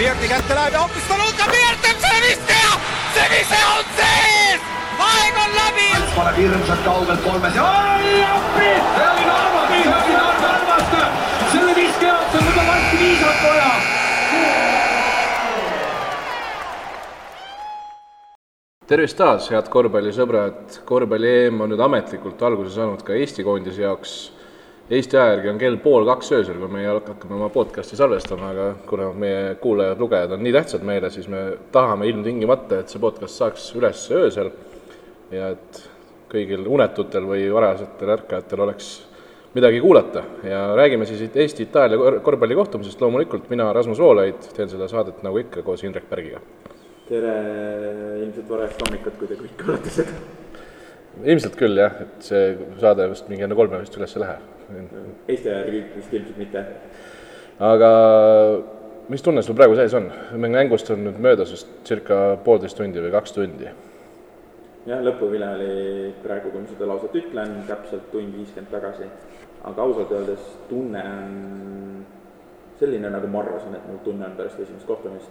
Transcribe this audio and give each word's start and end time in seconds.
Pirti 0.00 0.28
kätte 0.28 0.54
läheb 0.54 0.72
ja 0.72 0.80
hoopis 0.80 1.02
Taluka 1.08 1.46
Pirt 1.52 1.82
on 1.88 1.98
selle 2.00 2.20
viske 2.24 2.54
ja 2.56 2.76
see 3.14 3.26
vise 3.32 3.58
on 3.72 3.90
sees! 3.98 4.62
aeg 5.06 5.40
on 5.42 5.50
läbi! 5.58 5.88
paneb 6.14 6.38
hirmsalt 6.40 6.80
kaugelt 6.86 7.20
kolmes 7.26 7.58
ja 7.58 7.66
oi 7.66 8.22
appi! 8.28 8.70
see 8.94 9.10
oli 9.10 9.26
Narva, 9.26 9.66
see 9.68 9.82
oli 9.98 10.14
Narva 10.14 10.54
Narvast! 10.54 10.96
selle 11.52 11.76
viske 11.76 12.08
jaoks 12.08 12.38
on 12.40 12.48
juba 12.48 12.64
varsti 12.70 13.02
viisat 13.02 13.44
vaja. 13.44 13.68
tervist 18.94 19.20
taas, 19.20 19.52
head 19.52 19.68
korvpallisõbrad, 19.76 20.80
korvpalli 20.88 21.36
EM 21.42 21.60
on 21.60 21.74
nüüd 21.74 21.88
ametlikult 21.90 22.48
alguse 22.48 22.72
saanud 22.78 23.04
ka 23.04 23.20
Eesti 23.20 23.44
koondise 23.44 23.84
jaoks. 23.84 24.16
Eesti 24.90 25.14
aja 25.14 25.36
järgi 25.36 25.48
on 25.52 25.58
kell 25.58 25.76
pool 25.78 26.02
kaks 26.08 26.32
öösel, 26.34 26.56
kui 26.58 26.68
meie 26.72 26.88
hakkame 26.90 27.36
oma 27.36 27.46
podcast'i 27.54 27.94
salvestama, 27.94 28.48
aga 28.50 28.64
kuna 28.90 29.12
meie 29.14 29.54
kuulajad-lugejad 29.62 30.34
on 30.34 30.42
nii 30.42 30.54
tähtsad 30.56 30.82
meile, 30.86 31.12
siis 31.14 31.28
me 31.30 31.44
tahame 31.70 32.08
ilmtingimata, 32.10 32.80
et 32.82 32.90
see 32.90 33.02
podcast 33.02 33.38
saaks 33.38 33.68
üles 33.78 34.02
öösel 34.18 34.50
ja 35.30 35.52
et 35.54 35.80
kõigil 36.32 36.66
unetutel 36.66 37.30
või 37.30 37.46
varajasetel 37.54 38.14
ärkajatel 38.16 38.66
oleks 38.66 38.90
midagi 39.54 39.78
kuulata. 39.86 40.26
Ja 40.50 40.66
räägime 40.74 41.06
siis 41.06 41.22
Eesti-Itaalia 41.30 42.18
korvpalli 42.26 42.58
kohtumisest, 42.58 42.98
loomulikult 43.00 43.46
mina, 43.50 43.70
Rasmus 43.72 44.02
Voolaid, 44.02 44.52
teen 44.58 44.74
seda 44.74 44.90
saadet 44.90 45.22
nagu 45.22 45.38
ikka 45.38 45.62
koos 45.62 45.86
Indrek 45.86 46.10
Pärgiga. 46.10 46.42
tere! 47.08 47.40
Ilmselt 48.24 48.48
varajast 48.50 48.88
hommikut, 48.88 49.22
kui 49.22 49.30
te 49.30 49.38
kõik 49.38 49.58
kuulate 49.62 49.98
seda. 50.02 50.22
ilmselt 51.22 51.58
küll 51.62 51.78
jah, 51.78 52.02
et 52.08 52.24
see 52.26 52.56
saade 52.82 53.06
vist 53.14 53.30
mingi 53.30 53.46
enne 53.46 53.58
kolme 53.58 53.78
vist 53.86 53.94
üles 53.98 54.18
ei 54.18 54.26
Eesti 55.28 55.48
järgi 55.48 55.84
vist 55.96 56.12
ilmselt 56.14 56.38
mitte. 56.38 56.64
aga 57.60 57.90
mis 59.08 59.22
tunne 59.22 59.42
sul 59.42 59.58
praegu 59.58 59.76
sees 59.76 59.94
on? 59.94 60.10
mängust 60.38 60.90
on 60.90 61.04
nüüd 61.04 61.18
möödas 61.18 61.52
vist 61.52 61.70
circa 61.84 62.36
poolteist 62.44 62.78
tundi 62.78 63.02
või 63.02 63.10
kaks 63.14 63.34
tundi 63.36 63.70
jah, 64.86 65.02
lõpuvile 65.04 65.48
oli 65.56 65.74
praegu, 66.22 66.52
kui 66.52 66.62
ma 66.62 66.70
seda 66.70 66.88
lauset 66.88 67.16
ütlen, 67.20 67.58
täpselt 67.68 68.08
tund 68.12 68.36
viiskümmend 68.36 68.72
tagasi. 68.72 69.10
aga 69.64 69.82
ausalt 69.82 70.12
öeldes 70.16 70.46
tunne 70.68 71.02
on 71.04 72.04
selline, 72.78 73.10
nagu 73.12 73.28
ma 73.28 73.42
arvasin, 73.42 73.74
et 73.76 73.86
mul 73.88 73.98
tunne 74.04 74.24
on 74.26 74.36
pärast 74.38 74.60
esimest 74.60 74.86
kohtumist. 74.86 75.30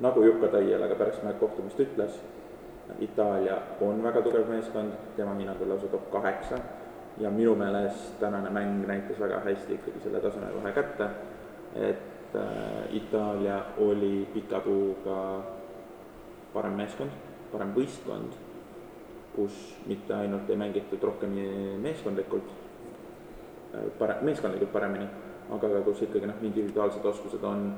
nagu 0.00 0.22
Jukka 0.22 0.48
Taiel 0.48 0.82
aga 0.82 0.94
pärast 0.94 1.22
kohtumist 1.40 1.80
ütles, 1.80 2.18
Itaalia 3.00 3.58
on 3.80 4.02
väga 4.02 4.22
tugev 4.22 4.48
meeskond, 4.48 4.92
tema 5.16 5.34
hinnangul 5.34 5.68
lausa 5.68 5.88
top 5.90 6.10
kaheksa 6.10 6.58
ja 7.18 7.30
minu 7.30 7.54
meelest 7.54 8.18
tänane 8.20 8.50
mäng 8.50 8.86
näitas 8.86 9.20
väga 9.20 9.40
hästi 9.44 9.74
ikkagi 9.74 10.00
selle 10.04 10.20
tasemevahe 10.20 10.72
kätte, 10.72 11.08
et 11.74 12.34
äh, 12.34 12.96
Itaalia 12.96 13.62
oli 13.78 14.28
pika 14.34 14.60
puuga 14.60 15.42
parem 16.52 16.76
meeskond, 16.76 17.10
parem 17.52 17.72
võistkond 17.76 18.36
kus 19.36 19.76
mitte 19.86 20.14
ainult 20.16 20.50
ei 20.50 20.56
mängitud 20.56 21.02
rohkem 21.02 21.36
meeskondlikult, 21.84 22.48
äh, 23.74 23.84
pare-, 24.00 24.18
meeskondlikult 24.24 24.72
paremini, 24.72 25.08
aga 25.52 25.70
ka 25.74 25.82
kus 25.90 26.02
ikkagi 26.08 26.30
noh, 26.30 26.40
individuaalsed 26.48 27.04
oskused 27.12 27.44
on 27.44 27.68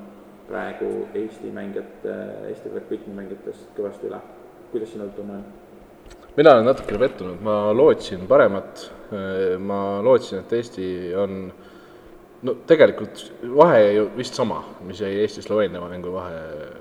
praegu 0.47 0.89
Eesti 1.13 1.51
mängijate, 1.53 2.15
Eesti 2.49 2.71
võrkpallimängijatest 2.73 3.75
kõvasti 3.77 4.09
üle. 4.09 4.21
kuidas 4.71 4.91
sinul 4.93 5.11
tunne 5.17 5.33
on? 5.33 5.43
Mina 6.37 6.53
olen 6.55 6.69
natukene 6.69 7.01
pettunud, 7.01 7.41
ma 7.43 7.57
lootsin 7.75 8.27
paremat, 8.29 8.85
ma 9.59 9.79
lootsin, 10.05 10.43
et 10.43 10.53
Eesti 10.59 10.87
on 11.19 11.39
no 12.45 12.53
tegelikult 12.67 13.23
vahe 13.55 13.81
ju 13.95 14.05
vist 14.15 14.37
sama, 14.37 14.61
mis 14.87 15.01
jäi 15.03 15.17
Eesti-Sloveenia 15.25 15.81
mängu 15.83 16.13
vahe, 16.13 16.37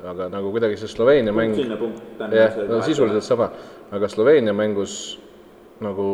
aga 0.06 0.28
nagu 0.30 0.52
kuidagi 0.54 0.78
see 0.78 0.90
Sloveenia 0.92 1.34
mäng 1.34 1.56
jah, 1.58 2.60
no 2.68 2.82
sisuliselt 2.86 3.26
sama, 3.26 3.50
aga 3.94 4.10
Sloveenia 4.10 4.54
mängus 4.54 5.18
nagu 5.82 6.06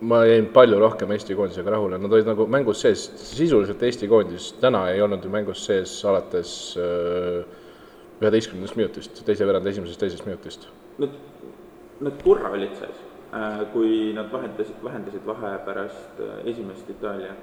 ma 0.00 0.22
jäin 0.24 0.46
palju 0.54 0.78
rohkem 0.80 1.10
Eesti 1.12 1.34
koondisega 1.36 1.74
rahule, 1.74 1.98
nad 2.00 2.12
olid 2.12 2.28
nagu 2.30 2.46
mängus 2.50 2.84
sees, 2.84 3.08
sisuliselt 3.34 3.82
Eesti 3.82 4.08
koondis 4.08 4.52
täna 4.62 4.86
ei 4.92 5.02
olnud 5.04 5.24
ju 5.24 5.32
mängus 5.32 5.64
sees 5.66 5.98
alates 6.08 6.52
äh, 6.80 7.42
üheteistkümnendast 8.20 8.78
minutist, 8.78 9.20
teise 9.26 9.48
veerandi 9.48 9.72
esimesest, 9.72 10.00
teisest 10.00 10.26
minutist. 10.28 10.66
Nad, 11.00 11.12
nad 12.00 12.22
korra 12.24 12.50
olid 12.56 12.74
sees, 12.78 13.00
äh, 13.34 13.62
kui 13.72 14.12
nad 14.16 14.30
vahendasid, 14.32 14.76
vähendasid 14.84 15.24
vahe 15.26 15.56
pärast 15.64 16.20
äh, 16.20 16.42
esimest 16.52 16.90
Itaalia 16.90 17.34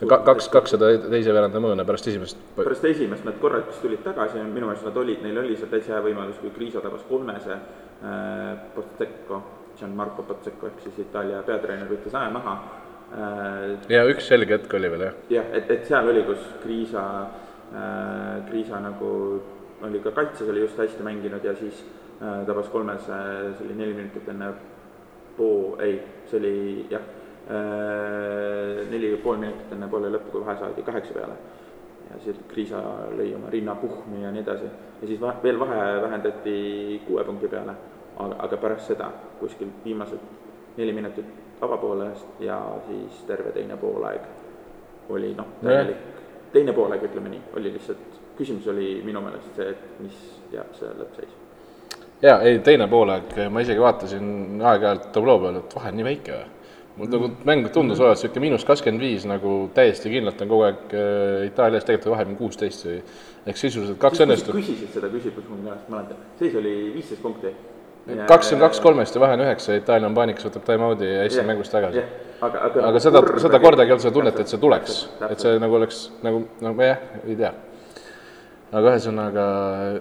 ka, 0.00 0.18
kaks, 0.26 0.48
kakssada 0.52 0.90
teise 1.06 1.32
veeranda 1.32 1.60
mõõna 1.62 1.86
pärast 1.88 2.08
esimest. 2.10 2.40
pärast 2.56 2.84
esimest 2.84 3.24
nad 3.24 3.38
korraks 3.40 3.78
tulid 3.82 4.02
tagasi, 4.04 4.42
minu 4.42 4.70
meelest 4.70 4.88
nad 4.88 4.98
olid, 5.02 5.22
neil 5.24 5.40
oli 5.44 5.56
seal 5.56 5.70
täitsa 5.72 5.96
hea 5.96 6.02
võimalus, 6.08 6.40
kui 6.42 6.52
Kriisa 6.56 6.82
tabas 6.84 7.04
kolmese 7.08 7.54
äh,, 7.56 8.50
Pozzecco, 8.74 9.42
Gianmarco 9.78 10.26
Pozzecco 10.26 10.70
ehk 10.72 10.82
siis 10.84 11.04
Itaalia 11.06 11.42
peatreener 11.46 11.88
võttis 11.90 12.16
aja 12.16 12.32
maha 12.34 12.56
äh,. 13.14 13.90
ja 13.92 14.06
üks 14.10 14.28
selge 14.28 14.58
hetk 14.58 14.78
oli 14.78 14.92
veel, 14.92 15.08
jah. 15.08 15.20
jah, 15.38 15.52
et, 15.56 15.70
et 15.70 15.86
seal 15.88 16.10
oli, 16.12 16.26
kus 16.28 16.42
Kriisa 16.64 17.06
äh,, 17.70 18.42
Kriisa 18.50 18.82
nagu 18.82 19.12
oli 19.86 20.00
ka 20.02 20.10
kaitses, 20.16 20.48
oli 20.48 20.64
just 20.64 20.78
hästi 20.80 21.04
mänginud 21.04 21.44
ja 21.44 21.54
siis 21.56 21.80
äh, 21.84 22.05
tabas 22.18 22.68
kolmese, 22.72 23.20
see 23.58 23.66
oli 23.66 23.74
neli 23.76 23.94
minutit 23.94 24.28
enne 24.32 24.52
poo, 25.36 25.76
ei, 25.84 26.00
see 26.30 26.38
oli 26.40 26.56
jah 26.90 27.04
Äh, 27.50 28.90
neli 28.90 29.10
ja 29.10 29.18
pool 29.22 29.36
minutit 29.38 29.70
enne 29.70 29.86
poole 29.86 30.08
lõppu, 30.10 30.32
kui 30.32 30.42
vahe 30.42 30.56
saadi 30.58 30.82
kaheksa 30.82 31.14
peale. 31.14 31.36
ja 32.10 32.18
siis 32.24 32.40
Kriisa 32.50 32.80
lõi 33.14 33.28
oma 33.34 33.50
rinna 33.50 33.74
puhmi 33.78 34.22
ja 34.22 34.32
nii 34.34 34.42
edasi. 34.42 34.66
ja 35.02 35.06
siis 35.06 35.20
vahe, 35.20 35.38
veel 35.42 35.58
vahe 35.58 35.76
vähendati 36.02 36.56
kuue 37.06 37.24
punkti 37.24 37.48
peale, 37.48 37.76
aga, 38.16 38.40
aga 38.48 38.56
pärast 38.56 38.90
seda 38.90 39.12
kuskil 39.38 39.70
viimased 39.84 40.26
neli 40.76 40.92
minutit 40.92 41.62
avapoolest 41.62 42.42
ja 42.42 42.58
siis 42.88 43.22
terve 43.30 43.54
teine 43.54 43.76
poolaeg 43.76 44.26
oli 45.08 45.34
noh, 45.38 45.54
täielik, 45.62 46.02
teine 46.52 46.72
poolaeg, 46.72 47.06
ütleme 47.06 47.30
nii, 47.30 47.42
oli 47.54 47.76
lihtsalt, 47.78 48.22
küsimus 48.36 48.66
oli 48.74 49.02
minu 49.06 49.22
meelest 49.22 49.54
see, 49.54 49.70
et 49.70 50.00
mis 50.02 50.22
jääb 50.50 50.74
see 50.74 50.90
lõppseis 50.98 51.45
jaa, 52.22 52.40
ei 52.40 52.58
teine 52.64 52.88
poolaeg, 52.88 53.32
ma 53.50 53.62
isegi 53.64 53.80
vaatasin 53.80 54.60
aeg-ajalt 54.62 55.10
tabloo 55.14 55.40
peal, 55.42 55.58
et 55.60 55.74
vahe 55.78 55.92
on 55.92 55.98
nii 56.00 56.06
väike 56.06 56.36
või 56.36 56.54
mul 56.96 57.10
nagu 57.12 57.30
mäng 57.44 57.68
tundus 57.72 58.00
olevat 58.00 58.16
niisugune 58.16 58.42
miinus 58.46 58.64
kakskümmend 58.64 59.02
viis 59.04 59.24
nagu 59.28 59.54
täiesti 59.76 60.10
kindlalt 60.12 60.40
on 60.40 60.48
kogu 60.48 60.64
aeg 60.64 60.94
äh, 60.96 61.46
Itaalias 61.50 61.84
tegelikult 61.84 62.14
vahe 62.14 62.24
on 62.24 62.36
kuusteist 62.38 62.86
või 62.86 63.00
ehk 63.46 63.60
sisuliselt 63.60 64.00
kaks 64.00 64.22
õnnestub. 64.24 64.56
küsisid 64.56 64.94
seda 64.96 65.10
küsimust 65.12 65.50
mu 65.50 65.60
käest, 65.66 65.90
mäletan, 65.92 66.22
seis 66.40 66.56
oli 66.56 66.74
viisteist 66.94 67.22
punkti. 67.22 67.52
kakskümmend 68.06 68.64
kaks 68.64 68.80
kolmest 68.80 69.14
ja 69.18 69.24
vahe 69.26 69.36
on 69.36 69.44
üheksa, 69.44 69.76
Itaalia 69.76 70.08
on 70.08 70.16
paanikas, 70.16 70.48
võtab 70.48 70.64
time-out'i 70.70 71.12
ja 71.12 71.28
Eesti 71.28 71.44
mängust 71.44 71.76
tagasi. 71.76 72.06
aga, 72.40 72.64
aga, 72.70 72.88
aga 72.92 73.04
seda, 73.04 73.24
seda 73.44 73.60
kordagi 73.60 73.92
ei 73.92 73.98
olnud 73.98 74.08
seda 74.08 74.16
tunnet, 74.16 74.40
et 74.40 74.54
see 74.54 74.64
tuleks, 74.64 75.00
et 75.28 75.44
see 75.44 75.60
nagu 75.60 75.80
oleks 75.82 76.04
nagu, 76.24 76.46
no 76.64 76.76
jah, 76.80 77.08
ei 77.26 77.36
tea 77.36 77.52
aga 78.74 78.92
ühesõnaga, 78.96 79.42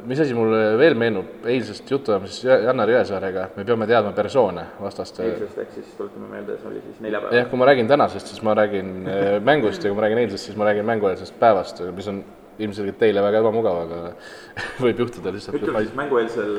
mis 0.09 0.20
asi 0.24 0.34
mulle 0.38 0.62
veel 0.80 0.96
meenub 0.98 1.46
eilsest 1.52 1.92
jutuajamisest 1.92 2.48
Jannar 2.66 2.90
Jõesaarega, 2.90 3.44
me 3.58 3.66
peame 3.68 3.88
teadma 3.90 4.14
persoone 4.18 4.64
vastaste. 4.81 5.22
eilsest 5.28 5.59
ehk 5.62 5.76
siis 5.76 5.92
tuletame 6.00 6.31
meelde, 6.31 6.58
see 6.62 6.72
oli 6.72 6.81
siis 6.88 7.03
neljapäev. 7.06 7.36
jah, 7.38 7.46
kui 7.52 7.62
ma 7.62 7.70
räägin 7.70 7.92
tänasest, 7.92 8.34
siis 8.34 8.42
ma 8.46 8.58
räägin 8.58 8.90
äh, 9.06 9.38
mängust 9.52 9.86
ja 9.86 9.92
kui 9.92 10.00
ma 10.00 10.08
räägin 10.08 10.24
eilsest, 10.24 10.50
siis 10.50 10.58
ma 10.58 10.66
räägin 10.66 10.90
mängueelsest 10.90 11.38
päevast, 11.40 11.84
mis 11.96 12.09
on 12.09 12.24
ilmselgelt 12.66 12.98
teile 12.98 13.22
väga 13.22 13.44
ebamugav, 13.44 13.81
aga 13.86 14.02
võib 14.88 15.06
juhtuda 15.06 15.36
lihtsalt. 15.36 15.62
ütle 15.62 15.86
siis 15.86 15.96
mängueelsel. 16.02 16.53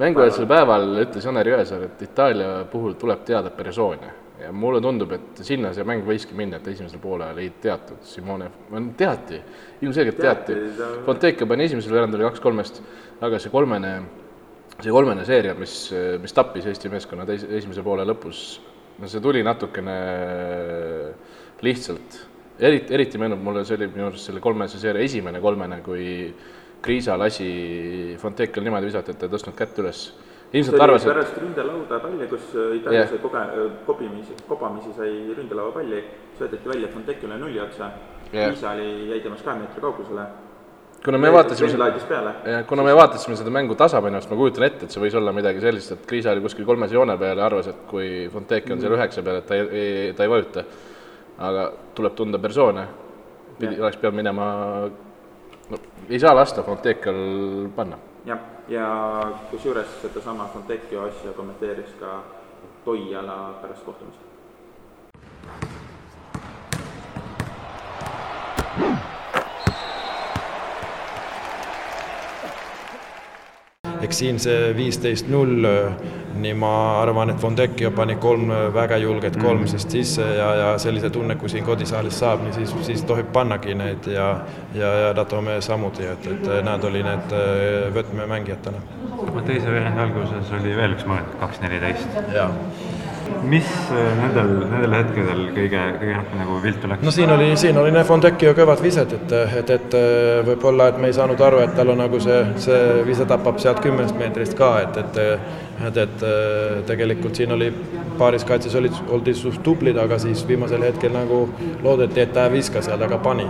mängueelsel 0.00 0.48
päeval 0.48 0.90
ütles 1.04 1.28
Jannar 1.28 1.52
Jõesaar, 1.52 1.88
et 1.90 2.08
Itaalia 2.08 2.62
puhul 2.72 2.96
tuleb 2.96 3.26
teada 3.28 3.52
persoone 3.52 4.23
ja 4.40 4.50
mulle 4.52 4.80
tundub, 4.82 5.12
et 5.14 5.40
sinna 5.46 5.70
see 5.74 5.86
mäng 5.86 6.02
võiski 6.06 6.34
minna, 6.36 6.58
et 6.58 6.66
esimesel 6.72 7.00
poolel 7.02 7.38
ei 7.38 7.52
teatud, 7.62 8.02
Simone, 8.06 8.50
teati, 8.98 9.38
ilmselgelt 9.84 10.18
teati, 10.18 10.56
teati.. 10.56 11.00
Fontecchio 11.06 11.46
pani 11.50 11.68
esimesel 11.68 11.94
veerandil 11.94 12.24
kaks-kolmest, 12.26 12.80
aga 13.24 13.38
see 13.42 13.52
kolmene, 13.52 13.94
see 14.80 14.94
kolmene 14.94 15.26
seeria, 15.28 15.54
mis, 15.58 15.76
mis 16.22 16.34
tappis 16.34 16.66
Eesti 16.70 16.90
meeskonna 16.92 17.26
teise, 17.28 17.48
esimese 17.60 17.84
poole 17.86 18.06
lõpus, 18.08 18.42
no 18.98 19.10
see 19.10 19.22
tuli 19.22 19.44
natukene 19.46 19.96
lihtsalt, 21.64 22.18
eriti, 22.58 22.94
eriti 22.94 23.22
meenub 23.22 23.42
mulle, 23.42 23.62
see 23.68 23.78
oli 23.78 23.92
minu 23.94 24.10
arust 24.10 24.32
selle 24.32 24.42
kolmese 24.42 24.82
seeria 24.82 25.06
esimene 25.06 25.42
kolmene, 25.42 25.80
kui 25.86 26.08
Kriisa 26.84 27.14
lasi 27.16 28.16
Fontecchiol 28.20 28.66
niimoodi 28.66 28.90
visata, 28.90 29.14
et 29.14 29.22
ta 29.22 29.30
ei 29.30 29.32
tõstnud 29.32 29.54
kätt 29.56 29.78
üles 29.80 30.08
ilmselt 30.54 30.80
arvasid. 30.80 31.10
pärast 31.10 31.38
ründelauda 31.42 31.98
palli, 32.00 32.26
kus 32.30 32.48
Itaalia 32.54 33.00
yeah. 33.00 33.10
sai 33.10 33.18
koge-, 33.22 33.68
kobimisi, 33.86 34.36
kobamisi 34.48 34.92
sai 34.96 35.10
ründelaua 35.36 35.72
palli, 35.74 36.02
söödeti 36.38 36.68
välja 36.68 36.88
Fontecchile 36.88 37.38
nulli 37.38 37.60
otsa 37.60 37.90
yeah., 38.32 38.50
Liisa 38.50 38.70
oli, 38.70 39.10
jäi 39.10 39.20
temast 39.20 39.44
kahe 39.44 39.58
meetri 39.58 39.80
kaugusele. 39.80 40.26
kuna 41.04 41.18
me 41.18 41.32
vaatasime 41.32 41.68
seda, 41.70 42.62
kuna 42.68 42.82
me 42.82 42.94
vaatasime 42.96 43.36
seda 43.36 43.50
mängu 43.50 43.74
tasapainust, 43.74 44.30
ma 44.30 44.36
kujutan 44.36 44.64
ette, 44.64 44.86
et 44.86 44.94
see 44.94 45.02
võis 45.02 45.16
olla 45.18 45.34
midagi 45.36 45.60
sellist, 45.60 45.92
et 45.92 46.06
Kriisa 46.08 46.32
oli 46.32 46.44
kuskil 46.46 46.64
kolmes 46.64 46.92
joone 46.92 47.18
peal 47.20 47.38
ja 47.38 47.46
arvas, 47.46 47.68
et 47.74 47.84
kui 47.90 48.28
Fontecchi 48.32 48.72
on 48.72 48.80
seal 48.80 48.94
mm. 48.94 49.00
üheksa 49.00 49.26
peal, 49.26 49.42
et 49.42 49.48
ta 49.50 49.58
ei, 49.58 50.12
ta 50.16 50.24
ei 50.24 50.32
vajuta. 50.32 50.64
aga 51.44 51.70
tuleb 51.94 52.14
tunda 52.14 52.38
persoone, 52.38 52.86
pidi, 53.58 53.80
oleks 53.82 53.96
pidanud 53.98 54.16
minema 54.22 54.44
no 55.70 55.78
ei 56.08 56.18
saa 56.18 56.34
lasta 56.34 56.62
Fontekal 56.62 57.68
panna. 57.76 57.98
jah, 58.24 58.38
ja 58.68 59.32
kusjuures 59.50 60.02
sedasama 60.02 60.48
Fontecchio 60.52 61.02
asja 61.02 61.32
kommenteeris 61.32 61.90
ka 62.00 62.22
Toiala 62.84 63.58
pärast 63.62 63.84
kohtumist. 63.84 64.18
Eks 74.04 74.20
siin 74.22 74.38
see 74.42 74.72
viisteist 74.76 75.28
null, 75.32 75.66
nii 76.34 76.54
ma 76.58 76.72
arvan, 77.00 77.30
et 77.30 77.40
Fondecchio 77.40 77.92
pani 77.94 78.16
kolm 78.22 78.50
väga 78.74 78.98
julget 79.02 79.36
kolmsest 79.40 79.94
sisse 79.94 80.26
ja, 80.38 80.48
ja 80.60 80.70
sellise 80.82 81.10
tunne, 81.14 81.36
kui 81.40 81.52
siin 81.52 81.66
kodisaalis 81.66 82.18
saab, 82.22 82.42
nii 82.44 82.56
siis, 82.56 82.74
siis 82.88 83.04
tohib 83.08 83.30
pannagi 83.34 83.76
neid 83.78 84.10
ja 84.10 84.28
ja, 84.74 84.90
ja 85.04 85.12
Datome 85.16 85.60
samuti, 85.62 86.08
et, 86.10 86.26
et 86.26 86.50
nad 86.66 86.84
oli 86.84 87.04
need 87.06 87.36
võtmemängijad 87.94 88.66
täna. 88.66 88.82
teise 89.46 89.70
veerandi 89.70 90.06
alguses 90.08 90.52
oli 90.58 90.76
veel 90.76 90.98
üks 90.98 91.06
moment, 91.06 91.38
kaks 91.40 91.62
neliteist. 91.64 92.20
jaa 92.34 92.50
mis 93.48 93.68
nendel, 93.90 94.52
nendel 94.70 94.96
hetkedel 94.98 95.42
kõige, 95.56 95.82
kõige 96.00 96.16
rohkem 96.18 96.40
nagu 96.42 96.60
viltu 96.64 96.90
läks? 96.90 97.04
no 97.06 97.14
siin 97.14 97.34
oli, 97.34 97.50
siin 97.60 97.78
oli 97.80 97.92
Nefondeki 97.94 98.48
ju 98.48 98.54
kõvad 98.56 98.82
vised, 98.84 99.14
et, 99.18 99.36
et, 99.60 99.74
et 99.78 99.98
võib-olla, 100.48 100.88
et 100.92 101.02
me 101.02 101.10
ei 101.10 101.16
saanud 101.16 101.40
aru, 101.48 101.62
et 101.64 101.76
tal 101.76 101.92
on 101.94 102.02
nagu 102.04 102.20
see, 102.22 102.40
see 102.64 102.80
vise 103.08 103.28
tapab 103.28 103.60
sealt 103.62 103.82
kümnest 103.84 104.18
meetrist 104.20 104.56
ka, 104.58 104.74
et, 104.86 105.02
et 105.04 105.22
et, 105.82 105.96
et 105.96 106.24
tegelikult 106.86 107.36
siin 107.36 107.52
oli 107.54 107.70
paaris 108.18 108.44
kaitses 108.46 108.74
olid, 108.78 108.94
oldi 109.10 109.34
suht 109.34 109.62
tublid, 109.66 109.98
aga 109.98 110.18
siis 110.22 110.44
viimasel 110.48 110.84
hetkel 110.86 111.12
nagu 111.14 111.44
loodeti, 111.82 112.22
et 112.22 112.34
ta 112.34 112.46
ei 112.48 112.58
viska 112.58 112.82
seal, 112.84 113.02
aga 113.02 113.18
pani. 113.22 113.46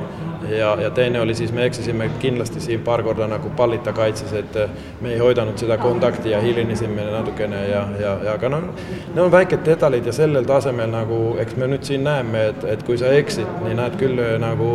Ja, 0.50 0.76
ja 0.80 0.90
teine 0.90 1.20
oli 1.20 1.34
siis, 1.34 1.52
me 1.52 1.64
eksisime 1.64 2.10
kindlasti 2.22 2.60
siin 2.60 2.80
paar 2.84 3.02
korda 3.02 3.26
nagu 3.30 3.50
pallita 3.56 3.92
kaitses, 3.92 4.32
et 4.32 4.58
me 5.00 5.12
ei 5.14 5.18
hoidanud 5.18 5.58
seda 5.58 5.78
kontakti 5.78 6.30
ja 6.30 6.40
hilinesime 6.40 7.04
natukene 7.10 7.62
ja, 7.68 7.84
ja, 8.00 8.16
ja 8.24 8.36
aga 8.38 8.50
noh, 8.52 8.68
need 9.06 9.22
on 9.24 9.32
väiked 9.32 9.64
detalid 9.66 10.06
ja 10.06 10.12
sellel 10.12 10.46
tasemel 10.48 10.90
nagu, 10.92 11.20
eks 11.42 11.56
me 11.60 11.70
nüüd 11.72 11.86
siin 11.86 12.04
näeme, 12.06 12.48
et, 12.52 12.64
et 12.76 12.86
kui 12.86 12.98
sa 13.00 13.12
eksid, 13.16 13.60
nii 13.66 13.78
näed 13.80 13.98
küll 14.00 14.24
nagu 14.42 14.72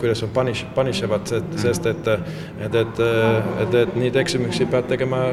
kuidas 0.00 0.22
on 0.22 0.30
punish, 0.34 0.66
punish 0.74 1.04
ivad, 1.04 1.28
sest 1.60 1.86
et, 1.86 2.08
et, 2.08 2.74
et, 2.74 3.00
et, 3.62 3.74
et 3.82 3.96
neid 3.98 4.16
eksimusi 4.16 4.66
pead 4.70 4.88
tegema 4.90 5.26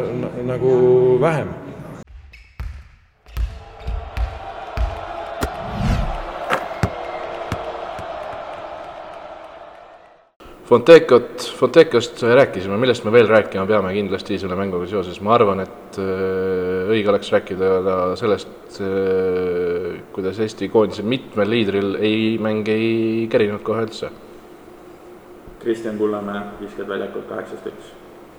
nagu 0.48 0.74
vähem 1.22 1.54
Fontecot, 10.72 11.42
Fontecost 11.60 12.22
rääkisime, 12.24 12.78
millest 12.80 13.04
me 13.04 13.12
veel 13.12 13.28
rääkima 13.28 13.66
peame 13.68 13.90
kindlasti 13.92 14.38
selle 14.40 14.56
mänguga 14.56 14.86
seoses, 14.88 15.18
ma 15.20 15.34
arvan, 15.36 15.60
et 15.66 15.98
äh, 16.00 16.88
õige 16.94 17.12
oleks 17.12 17.32
rääkida 17.34 17.72
ka 17.84 17.96
sellest, 18.16 18.78
äh, 18.80 19.98
kuidas 20.16 20.40
Eesti 20.40 20.70
koondise 20.72 21.04
mitmel 21.04 21.52
liidril 21.52 21.98
ei, 22.00 22.38
mäng 22.40 22.72
ei 22.72 23.28
kerinud 23.34 23.60
kohe 23.68 23.84
üldse. 23.84 24.14
Kristjan 25.60 26.00
Kullamäe 26.00 26.46
viskad 26.62 26.88
väljakult 26.88 27.28
kaheksast 27.34 27.68
üks, 27.74 27.92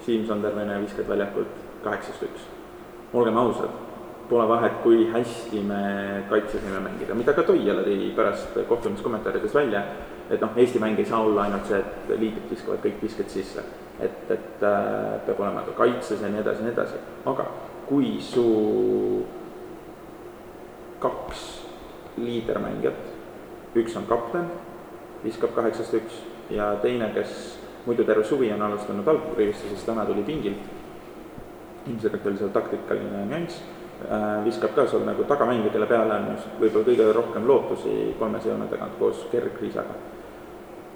Siim 0.06 0.24
Sandervene 0.30 0.80
viskad 0.86 1.12
väljakult 1.12 1.52
kaheksast 1.84 2.24
üks. 2.30 2.48
olgem 3.12 3.36
ausad, 3.44 3.76
pole 4.32 4.48
vahet, 4.48 4.80
kui 4.80 5.04
hästi 5.12 5.60
me 5.68 5.82
kaitsesime 6.30 6.80
mängida, 6.80 7.14
mida 7.14 7.36
ka 7.36 7.44
Toiala 7.44 7.84
tõi 7.84 8.10
pärast 8.16 8.56
kohtumiskommentaarides 8.68 9.54
välja 9.54 9.84
et 10.32 10.40
noh, 10.40 10.52
Eesti 10.56 10.80
mäng 10.80 10.98
ei 10.98 11.04
saa 11.04 11.20
olla 11.20 11.46
ainult 11.46 11.68
see, 11.68 11.78
et 11.78 12.12
liidrid 12.16 12.48
viskavad 12.50 12.80
kõik 12.84 13.00
visked 13.04 13.28
sisse. 13.32 13.64
et, 14.02 14.30
et 14.34 14.62
äh, 14.66 15.20
peab 15.26 15.40
olema 15.40 15.62
ka 15.66 15.74
kaitses 15.78 16.22
ja 16.24 16.28
nii 16.32 16.40
edasi 16.40 16.62
ja 16.62 16.66
nii 16.66 16.72
edasi, 16.72 16.96
aga 17.28 17.44
kui 17.86 18.16
su 18.24 18.46
kaks 21.02 21.42
liidermängijat, 22.16 23.04
üks 23.78 23.94
on 24.00 24.08
kapten, 24.08 24.48
viskab 25.22 25.52
kaheksast 25.54 25.94
üks 26.00 26.16
ja 26.50 26.72
teine, 26.82 27.12
kes 27.14 27.60
muidu 27.86 28.06
terve 28.08 28.24
suvi 28.26 28.50
on 28.54 28.64
alustanud 28.64 29.06
algpurivisse, 29.06 29.68
siis 29.68 29.84
täna 29.86 30.06
tuli 30.08 30.24
pingilt, 30.26 30.66
ilmselgelt 31.86 32.26
oli 32.26 32.40
seal 32.40 32.56
taktikaline 32.56 33.22
nüanss 33.28 33.62
viskab 34.44 34.74
ka 34.74 34.86
sul 34.90 35.04
nagu 35.06 35.24
tagamängija, 35.28 35.72
kelle 35.72 35.86
peale 35.86 36.16
on 36.16 36.32
just 36.34 36.58
võib-olla 36.60 36.88
kõige 36.88 37.12
rohkem 37.16 37.46
lootusi 37.48 38.16
kolmese 38.18 38.50
joone 38.50 38.66
tagant 38.70 38.98
koos 38.98 39.26
Gerg 39.32 39.60
Riisaga 39.60 39.94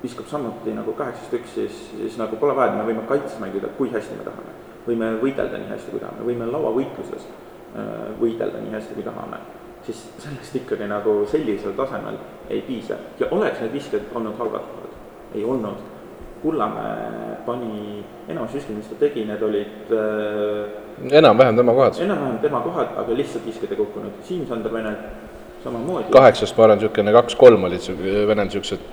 viskab 0.02 0.28
samuti 0.28 0.74
nagu 0.76 0.92
kaheksast 0.96 1.34
üks, 1.38 1.54
siis, 1.56 1.76
siis 1.90 2.16
nagu 2.20 2.36
pole 2.40 2.54
vaja, 2.56 2.72
et 2.72 2.78
me 2.78 2.86
võime 2.86 3.04
kaitses 3.08 3.38
mängida, 3.42 3.70
kui 3.78 3.90
hästi 3.92 4.18
me 4.18 4.26
tahame. 4.26 4.54
võime 4.86 5.08
võidelda 5.18 5.58
nii 5.58 5.70
hästi, 5.72 5.90
kui 5.90 6.00
tahame, 6.02 6.22
võime 6.28 6.46
lauavõitluses 6.46 7.24
äh, 7.26 7.88
võidelda 8.20 8.60
nii 8.62 8.74
hästi, 8.76 8.94
kui 8.94 9.06
tahame. 9.06 9.40
siis 9.86 10.02
sellest 10.18 10.56
ikkagi 10.58 10.86
nagu 10.90 11.12
sellisel 11.30 11.74
tasemel 11.78 12.16
ei 12.50 12.62
piisa 12.66 12.96
ja 13.20 13.28
oleks 13.30 13.60
need 13.62 13.72
visked 13.72 14.08
olnud 14.14 14.34
halvad, 14.38 14.64
ei 15.34 15.44
olnud. 15.44 15.95
Kullamäe 16.46 17.37
pani, 17.46 18.04
enamus 18.28 18.52
visked, 18.54 18.76
mis 18.76 18.87
ta 18.87 18.94
tegi, 19.00 19.25
need 19.26 19.40
olid 19.43 19.88
äh, 19.90 21.16
enam-vähem 21.19 21.56
tema 21.58 21.72
kohad. 21.75 21.98
enam-vähem 22.04 22.37
tema 22.38 22.60
kohad, 22.62 22.93
aga 23.02 23.16
lihtsalt 23.19 23.48
visked 23.48 23.72
ei 23.72 23.78
kukkunud. 23.81 24.20
Siim-Sander 24.28 24.70
Vene 24.72 24.93
samamoodi. 25.64 26.12
kaheksast, 26.14 26.54
ma 26.56 26.69
arvan, 26.69 26.78
niisugune 26.78 27.14
kaks-kolm 27.16 27.66
olid 27.66 27.90
Venel 28.31 28.46
niisugused 28.46 28.87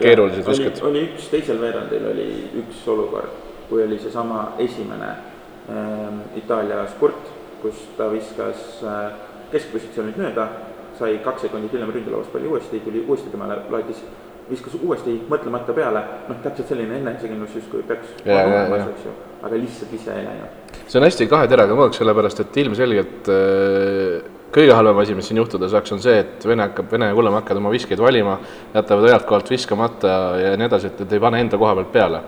keerulised 0.00 0.50
visked. 0.50 0.82
oli 0.82 1.04
üks, 1.06 1.30
teisel 1.30 1.62
veerandil 1.62 2.10
oli 2.10 2.26
üks 2.64 2.82
olukord, 2.90 3.38
kui 3.70 3.86
oli 3.86 4.02
seesama 4.02 4.42
esimene 4.66 5.12
äh, 5.14 6.20
Itaalia 6.42 6.88
spurt, 6.96 7.30
kus 7.62 7.86
ta 8.00 8.10
viskas 8.10 8.82
äh, 8.82 9.12
keskpositsioonilt 9.54 10.18
mööda, 10.26 10.50
sai 10.98 11.20
kaks 11.22 11.46
sekundit 11.46 11.78
hiljem 11.78 11.94
ründelavast 11.94 12.34
palli 12.34 12.50
uuesti, 12.50 12.82
tuli 12.82 13.06
uuesti 13.06 13.30
temale, 13.30 13.62
laadis, 13.70 14.02
viskas 14.50 14.76
uuesti 14.78 15.16
mõtlemata 15.30 15.74
peale, 15.76 16.02
noh, 16.28 16.38
täpselt 16.44 16.70
selline 16.70 17.00
enesekindlus 17.00 17.56
justkui 17.58 17.82
peaks 17.86 18.14
olemas, 18.24 18.88
eks 18.92 19.08
ju, 19.08 19.14
aga 19.42 19.60
lihtsalt 19.60 19.94
ise 19.98 20.14
ei 20.14 20.24
läinud. 20.26 20.80
see 20.86 21.00
on 21.00 21.06
hästi 21.06 21.28
kahe 21.30 21.48
teraga 21.50 21.78
mõõk, 21.78 21.96
sellepärast 21.98 22.42
et 22.44 22.58
ilmselgelt 22.62 23.30
äh, 23.32 24.32
kõige 24.54 24.74
halvem 24.76 25.02
asi, 25.02 25.16
mis 25.18 25.28
siin 25.28 25.40
juhtuda 25.42 25.68
saaks, 25.72 25.92
on 25.96 26.02
see, 26.02 26.20
et 26.22 26.46
Vene 26.46 26.68
hakkab, 26.68 26.90
Vene 26.92 27.10
ja 27.10 27.16
Kullamäe 27.16 27.42
hakkavad 27.42 27.62
oma 27.62 27.72
viskeid 27.74 28.00
valima, 28.00 28.38
jätavad 28.74 29.10
ühelt 29.10 29.26
kohalt 29.28 29.50
viskamata 29.50 30.12
ja 30.40 30.54
nii 30.56 30.68
edasi, 30.70 30.92
et, 30.92 31.02
et 31.04 31.16
ei 31.16 31.22
pane 31.22 31.42
enda 31.44 31.60
koha 31.60 31.74
pealt 31.80 31.92
peale. 31.94 32.22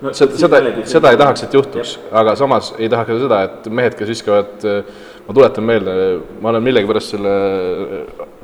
No,. 0.00 0.14
seda, 0.16 0.36
seda, 0.40 0.60
seda 0.88 1.12
ei 1.12 1.18
tahaks, 1.20 1.44
et 1.44 1.54
juhtuks, 1.54 1.94
aga 2.16 2.34
samas 2.40 2.72
ei 2.78 2.88
tahaks 2.88 3.12
ka 3.12 3.18
seda, 3.20 3.40
et 3.46 3.70
mehed, 3.80 3.96
kes 3.98 4.08
viskavad, 4.14 4.68
ma 5.26 5.36
tuletan 5.36 5.66
meelde, 5.68 5.96
ma 6.40 6.54
olen 6.54 6.64
millegipärast 6.64 7.16
selle, 7.16 7.34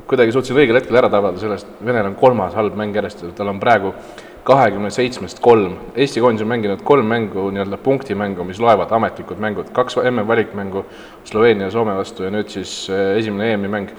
kuidagi 0.07 0.31
suutsin 0.31 0.55
õigel 0.55 0.79
hetkel 0.79 0.97
ära 0.99 1.09
tabada 1.11 1.39
sellest, 1.41 1.67
Venel 1.83 2.07
on 2.07 2.15
kolmas 2.15 2.55
halb 2.55 2.77
mäng 2.79 2.95
järjest, 2.95 3.25
tal 3.35 3.51
on 3.51 3.59
praegu 3.59 3.91
kahekümne 4.47 4.89
seitsmest 4.93 5.41
kolm. 5.43 5.73
Eesti 5.95 6.21
koondis 6.23 6.45
on 6.45 6.51
mänginud 6.53 6.83
kolm 6.87 7.09
mängu, 7.11 7.49
nii-öelda 7.51 7.79
punktimängu, 7.83 8.45
mis 8.47 8.61
loevad, 8.63 8.91
ametlikud 8.95 9.41
mängud, 9.43 9.73
kaks 9.75 9.99
MM-valikmängu 9.99 10.85
Sloveenia 11.27 11.67
ja 11.67 11.73
Soome 11.73 11.97
vastu 11.97 12.23
ja 12.23 12.31
nüüd 12.31 12.47
siis 12.53 12.77
eh, 12.87 13.17
esimene 13.19 13.51
EM-i 13.53 13.71
mäng. 13.73 13.91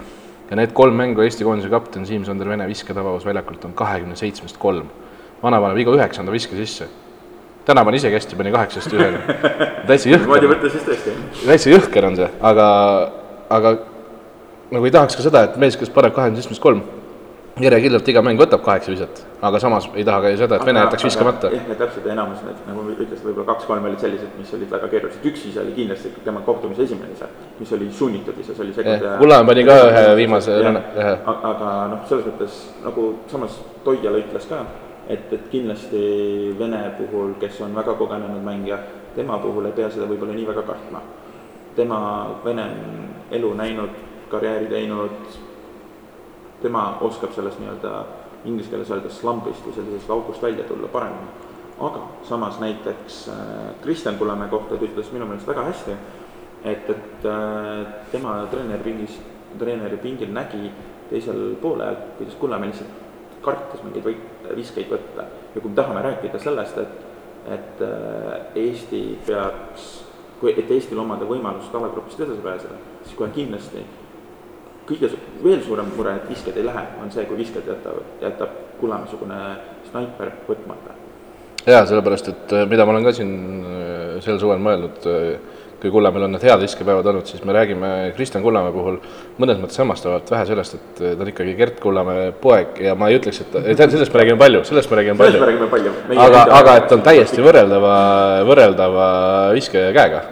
ja 0.49 0.57
need 0.57 0.71
kolm 0.73 0.95
mängu 0.97 1.21
Eesti 1.21 1.45
koondise 1.45 1.69
kapten 1.69 2.07
Siim-Sander 2.09 2.49
Vene 2.49 2.65
visketabavus 2.67 3.25
väljakult 3.25 3.65
on 3.65 3.73
kahekümne 3.77 4.15
seitsmest 4.15 4.57
kolm. 4.57 4.89
vana 5.43 5.61
paneb 5.61 5.77
iga 5.77 5.93
üheksanda 5.93 6.31
viske 6.31 6.57
sisse. 6.57 6.87
täna 7.65 7.85
pani 7.85 8.01
isegi 8.01 8.17
hästi, 8.17 8.35
pani 8.35 8.51
kaheksast 8.51 8.93
ühele. 8.93 9.21
täitsa 9.87 10.09
jõhker. 10.09 10.57
täitsa 11.45 11.69
jõhker 11.69 12.09
on 12.09 12.15
see, 12.15 12.31
aga, 12.41 12.67
aga 13.49 13.77
nagu 14.71 14.85
ei 14.85 14.91
tahaks 14.93 15.17
ka 15.17 15.25
seda, 15.25 15.43
et 15.47 15.59
mees, 15.61 15.77
kes 15.77 15.91
paneb 15.93 16.13
kahekümne 16.15 16.41
seitsmest 16.41 16.61
kolm 16.63 16.83
järjekindlalt 17.63 18.07
iga 18.11 18.21
mäng 18.23 18.39
võtab 18.39 18.61
kaheksa 18.63 18.91
viset, 18.93 19.21
aga 19.43 19.59
samas 19.59 19.89
ei 19.93 20.05
taha 20.07 20.21
ka 20.23 20.31
ju 20.31 20.39
seda, 20.39 20.59
et 20.59 20.65
Vene 20.67 20.83
jätaks 20.85 21.05
viskamata. 21.07 21.51
jah, 21.53 21.65
ja 21.67 21.77
täpselt, 21.81 22.05
enamus 22.13 22.43
need, 22.45 22.59
nagu 22.67 22.85
ütlesid, 22.93 23.23
võib-olla 23.25 23.47
kaks-kolm 23.49 23.87
olid 23.89 24.03
sellised, 24.03 24.31
mis 24.39 24.53
olid 24.55 24.71
väga 24.71 24.89
keerulised, 24.93 25.25
üks 25.31 25.45
ise 25.49 25.61
oli 25.63 25.73
kindlasti 25.75 26.11
tema 26.23 26.43
kohtumise 26.45 26.85
esimene 26.87 27.15
ise, 27.15 27.27
mis 27.59 27.73
oli 27.75 27.89
sunnitud 27.91 28.39
ise, 28.39 28.55
see 28.55 28.65
oli 28.65 28.75
sekund 28.77 29.07
ja 29.07 29.15
Kullamäe 29.19 29.49
pani 29.51 29.65
ka 29.67 29.79
ühe 29.89 30.03
viimase 30.21 30.59
aga 30.63 31.73
noh, 31.91 32.05
selles 32.11 32.29
mõttes 32.29 32.61
nagu 32.85 33.09
samas 33.31 33.59
Toiala 33.83 34.21
ütles 34.23 34.47
ka, 34.49 34.63
et, 35.09 35.27
et 35.33 35.49
kindlasti 35.51 36.55
Vene 36.59 36.83
puhul, 36.99 37.35
kes 37.41 37.59
on 37.65 37.75
väga 37.75 37.97
kogenenud 37.99 38.43
mängija, 38.45 38.79
tema 39.15 39.39
puhul 39.43 39.67
ei 39.67 39.75
pea 39.75 39.91
seda 39.91 40.07
võib-olla 40.07 40.37
nii 40.37 40.47
väga 40.47 40.63
kartma. 40.67 41.03
tema, 41.75 41.99
Vene 42.45 42.69
elu 43.31 43.53
näinud, 43.55 44.08
karjääri 44.29 44.67
teinud 44.71 45.37
tema 46.61 46.97
oskab 47.01 47.33
sellest 47.35 47.59
nii-öelda 47.59 47.93
inglise 48.45 48.71
keeles 48.71 48.91
öelda 48.91 49.11
slumpist 49.11 49.65
või 49.65 49.75
sellisest 49.75 50.11
august 50.11 50.43
välja 50.43 50.63
tulla 50.67 50.87
paremini. 50.91 51.47
aga 51.79 52.01
samas 52.27 52.59
näiteks 52.59 53.27
äh, 53.29 53.35
Kristjan 53.81 54.17
Kullamäe 54.17 54.49
kohta 54.49 54.75
ta 54.75 54.85
ütles 54.85 55.11
minu 55.11 55.25
meelest 55.25 55.47
väga 55.47 55.63
hästi, 55.63 55.91
et, 56.63 56.89
et 56.89 57.25
äh, 57.25 57.85
tema 58.11 58.47
treeneripingis, 58.51 59.19
treeneri 59.59 59.97
pingil 59.97 60.33
nägi 60.33 60.71
teisel 61.09 61.55
poolel, 61.61 61.95
kuidas 62.17 62.35
Kullamäe 62.35 62.71
lihtsalt 62.71 63.07
kartis 63.41 63.83
mingeid 63.83 64.05
võite 64.05 64.55
viskeid 64.55 64.91
võtta. 64.91 65.25
ja 65.55 65.61
kui 65.61 65.69
me 65.69 65.75
tahame 65.75 66.01
rääkida 66.03 66.39
sellest, 66.39 66.77
et, 66.77 66.99
et 67.55 67.81
äh, 67.81 68.65
Eesti 68.65 69.19
peaks, 69.25 69.87
kui, 70.39 70.53
et 70.57 70.71
Eestil 70.71 70.99
omada 70.99 71.25
võimalust 71.25 71.75
alagrupist 71.75 72.19
edasi 72.19 72.43
pääseda, 72.43 72.75
siis 73.03 73.15
kohe 73.15 73.31
kindlasti 73.35 73.85
kõige 74.89 75.11
veel 75.43 75.61
suurem 75.65 75.91
mure, 75.95 76.15
et 76.17 76.31
visked 76.31 76.57
ei 76.57 76.65
lähe, 76.65 76.85
on 77.03 77.11
see, 77.13 77.25
kui 77.29 77.37
visked 77.39 77.67
jätavad, 77.67 78.09
jätab 78.23 78.57
Kullamäe-sugune 78.79 79.37
snaiper 79.89 80.33
võtmata. 80.47 80.97
jaa, 81.67 81.85
sellepärast 81.85 82.29
et 82.31 82.53
äh, 82.55 82.67
mida 82.69 82.85
ma 82.85 82.95
olen 82.95 83.07
ka 83.07 83.13
siin 83.13 83.33
äh, 83.59 84.13
sel 84.23 84.39
suvel 84.41 84.61
mõelnud, 84.63 85.09
kui 85.79 85.91
Kullamäel 85.91 86.25
on 86.25 86.33
need 86.35 86.43
head 86.43 86.63
viskepäevad 86.63 87.07
olnud, 87.11 87.27
siis 87.29 87.43
me 87.47 87.53
räägime 87.55 87.89
Kristjan 88.15 88.43
Kullamäe 88.43 88.71
puhul 88.75 88.97
mõnes 89.39 89.59
mõttes 89.61 89.79
hämmastavalt 89.79 90.31
vähe 90.31 90.47
sellest, 90.49 90.79
et 90.79 91.03
äh, 91.03 91.13
ta 91.13 91.25
on 91.25 91.33
ikkagi 91.33 91.53
Gert 91.59 91.83
Kullamäe 91.83 92.31
poeg 92.41 92.81
ja 92.83 92.95
ma 92.99 93.11
ei 93.11 93.19
ütleks, 93.19 93.43
et 93.45 93.59
et 93.75 93.83
sellest 93.83 94.13
me 94.13 94.23
räägime 94.23 94.41
palju, 94.41 94.63
sellest 94.71 94.91
me 94.91 95.01
räägime 95.01 95.19
palju. 95.19 95.93
aga, 96.15 96.47
aga 96.61 96.79
et 96.81 96.95
on 96.97 97.05
täiesti 97.05 97.45
võrreldava, 97.45 97.93
võrreldava 98.49 99.11
viskekäega. 99.59 100.23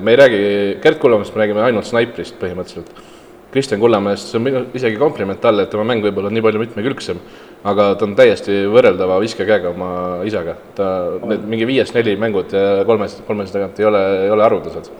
me 0.00 0.10
ei 0.14 0.22
räägi 0.22 0.40
Gert 0.82 0.98
Kullamäest, 1.02 1.34
me 1.34 1.44
räägime 1.44 1.62
ainult 1.68 1.86
snaiprist 1.86 2.40
põhimõtteliselt. 2.40 3.15
Kristjan 3.56 3.80
Kullamäest, 3.80 4.28
see 4.28 4.36
on 4.36 4.42
minu 4.44 4.60
isegi 4.76 4.98
kompliment 5.00 5.38
talle, 5.40 5.64
et 5.64 5.70
tema 5.72 5.84
mäng 5.88 6.02
võib-olla 6.04 6.28
on 6.28 6.34
nii 6.36 6.42
palju 6.44 6.60
mitmekülgsem, 6.60 7.20
aga 7.64 7.86
ta 7.96 8.04
on 8.04 8.12
täiesti 8.18 8.58
võrreldava 8.68 9.16
viskekäega 9.22 9.70
oma 9.70 9.88
isaga. 10.28 10.58
ta, 10.76 10.88
need 11.24 11.46
mingi 11.48 11.68
viiest 11.70 11.96
neli 11.96 12.18
mängud 12.20 12.52
ja 12.52 12.82
kolmest, 12.84 13.22
kolmest 13.24 13.56
tagant 13.56 13.80
ei 13.80 13.88
ole, 13.88 14.02
ei 14.26 14.34
ole 14.34 14.44
haruldased. 14.44 14.90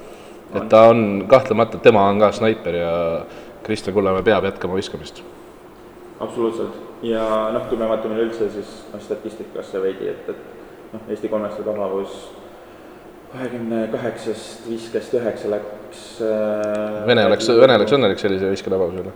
et 0.55 0.69
ta 0.73 0.87
on 0.89 1.27
kahtlemata, 1.29 1.83
tema 1.85 2.07
on 2.09 2.23
ka 2.25 2.33
snaiper 2.33 2.81
ja 2.81 2.95
Kristjan 3.67 3.93
Kullamäe 3.93 4.25
peab 4.25 4.49
jätkama 4.49 4.81
viskamist. 4.81 5.21
absoluutselt 6.21 6.81
ja 7.03 7.29
noh, 7.53 7.69
kui 7.69 7.77
me 7.77 7.93
vaatame 7.93 8.17
üleüldse 8.17 8.49
siis 8.57 8.73
noh, 8.95 9.05
statistikasse 9.05 9.85
veidi, 9.85 10.09
et, 10.15 10.33
et 10.33 10.95
noh, 10.95 11.05
Eesti 11.13 11.29
kolmeste 11.29 11.61
tabavus 11.67 12.17
kahekümne 13.33 13.89
kaheksast 13.93 14.69
viskest 14.71 15.15
üheksa 15.19 15.51
läks 15.51 16.05
äh, 16.23 17.07
Vene 17.07 17.27
oleks, 17.27 17.49
Vene 17.49 17.77
oleks 17.81 17.95
õnnelik 17.97 18.23
sellise 18.23 18.51
visketabavuse 18.53 19.03
üle. 19.03 19.15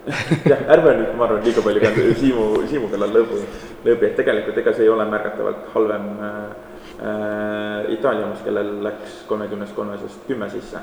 jah, 0.52 0.62
ärme 0.72 0.94
nüüd, 0.96 1.10
ma 1.18 1.26
arvan, 1.26 1.42
liiga 1.44 1.62
palju 1.64 1.82
ka 1.82 1.90
Siimu, 2.20 2.46
Siimu 2.70 2.88
kallal 2.92 3.12
lõbu, 3.18 3.42
lõõbi, 3.84 4.08
et 4.08 4.16
tegelikult 4.18 4.62
ega 4.62 4.72
see 4.76 4.86
ei 4.86 4.92
ole 4.92 5.04
märgatavalt 5.12 5.68
halvem 5.74 6.08
äh, 6.24 7.92
Itaalia 7.96 8.26
omas, 8.26 8.40
kellel 8.46 8.72
läks 8.86 9.22
kolmekümnest 9.28 9.76
kolmesest 9.76 10.26
kümme 10.28 10.48
sisse. 10.52 10.80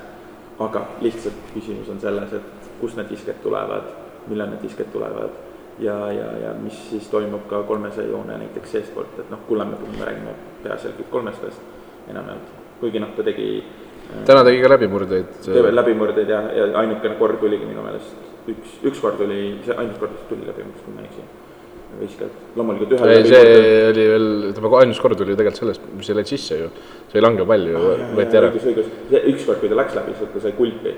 aga 0.60 0.88
lihtsalt 1.02 1.52
küsimus 1.54 1.90
on 1.94 2.00
selles, 2.02 2.32
et 2.34 2.70
kust 2.82 2.98
need 2.98 3.12
visked 3.14 3.44
tulevad, 3.44 3.92
millal 4.30 4.50
need 4.50 4.64
visked 4.66 4.90
tulevad 4.94 5.36
ja, 5.80 5.98
ja, 6.12 6.32
ja 6.42 6.54
mis 6.58 6.78
siis 6.90 7.08
toimub 7.14 7.46
ka 7.50 7.64
kolmesaja 7.64 8.08
joone 8.10 8.38
näiteks 8.42 8.72
seestpoolt, 8.72 9.20
et 9.20 9.30
noh, 9.30 9.44
Kullamäe 9.48 9.78
puhul 9.78 10.00
me 10.00 10.06
räägime 10.06 10.34
peaasjalikult 10.64 11.10
kolmestest 11.14 12.10
enamjaolt, 12.10 12.67
kuigi 12.82 13.02
noh, 13.04 13.12
ta 13.18 13.26
tegi 13.26 13.50
äh, 13.60 14.24
täna 14.28 14.46
tegi 14.48 14.62
ka 14.64 14.72
läbimurdeid. 14.76 15.36
teevad 15.48 15.76
läbimurdeid 15.82 16.32
ja, 16.34 16.42
ja 16.56 16.72
ainukene 16.84 17.18
kord 17.20 17.42
tuligi 17.44 17.68
minu 17.68 17.86
meelest 17.86 18.28
üks, 18.54 18.78
üks 18.92 19.04
kord 19.04 19.22
oli, 19.26 19.42
see 19.66 19.76
ainus 19.76 20.00
kord 20.02 20.16
tuli 20.30 20.48
läbimurdest, 20.48 20.86
kui 20.86 20.96
ma 20.96 21.04
ei 21.04 21.12
eksi. 21.12 21.28
viskad, 21.98 22.34
loomulikult 22.60 22.94
ühe 22.98 23.12
ei, 23.14 23.22
see 23.26 23.52
oli 23.90 24.06
veel, 24.12 24.26
ütleme 24.52 24.72
ainus 24.82 25.00
kord 25.02 25.22
oli 25.24 25.38
tegelikult 25.40 25.62
sellest, 25.62 25.86
mis 25.98 26.10
ei 26.12 26.18
läinud 26.18 26.32
sisse 26.32 26.58
ju. 26.60 26.72
see 27.12 27.24
langev 27.24 27.48
pall 27.50 27.70
ju 27.72 27.84
võeti 28.20 28.40
ära. 28.40 28.50
õigus, 28.52 28.68
õigus, 28.72 28.90
üks 29.34 29.46
kord, 29.48 29.62
kui 29.64 29.72
ta 29.72 29.80
läks 29.80 29.96
läbi, 29.98 30.18
siis 30.20 30.34
ta 30.34 30.44
sai 30.44 30.58
kulpi 30.58 30.94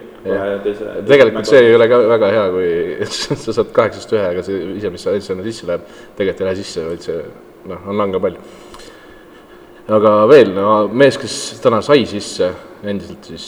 tegelikult 1.10 1.50
see 1.50 1.62
ei 1.68 1.78
ole 1.78 1.90
ka 1.92 2.02
väga 2.16 2.32
hea, 2.36 2.48
kui 2.56 2.72
sa 3.46 3.60
saad 3.60 3.70
kaheksast 3.76 4.18
ühe, 4.18 4.26
aga 4.34 4.46
see 4.46 4.66
ise, 4.80 4.92
mis 4.94 5.06
sa 5.06 5.14
sinna 5.24 5.46
sisse 5.46 5.70
läheb, 5.70 5.86
tegelikult 6.18 6.44
ei 6.44 6.50
lähe 6.50 6.60
sisse, 6.64 6.90
vaid 6.90 7.06
see 7.06 7.22
noh, 7.70 7.86
on 7.90 8.02
langev 8.02 8.26
pall. 8.26 8.42
Aga 9.90 10.16
veel, 10.30 10.54
no 10.54 10.88
mees, 10.94 11.18
kes 11.20 11.36
täna 11.64 11.82
sai 11.86 12.06
sisse 12.10 12.50
endiselt 12.86 13.30
siis 13.32 13.46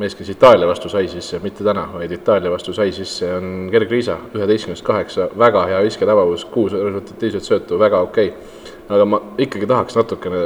mees, 0.00 0.14
kes 0.18 0.30
Itaalia 0.32 0.66
vastu 0.66 0.90
sai 0.90 1.06
sisse, 1.10 1.38
mitte 1.42 1.64
täna, 1.66 1.84
vaid 1.92 2.12
Itaalia 2.14 2.50
vastu 2.50 2.74
sai 2.74 2.92
sisse, 2.94 3.28
on 3.36 3.68
Gerg 3.70 3.92
Riisa, 3.92 4.16
üheteistkümnest 4.34 4.84
kaheksa, 4.86 5.28
väga 5.38 5.66
hea 5.70 5.82
visketabavus, 5.86 6.46
kuus 6.50 6.74
resultatiivset 6.74 7.46
söötu, 7.46 7.78
väga 7.78 8.00
okei 8.08 8.32
okay. 8.32 8.72
aga 8.94 9.06
ma 9.08 9.20
ikkagi 9.40 9.68
tahaks 9.70 9.96
natukene 9.96 10.40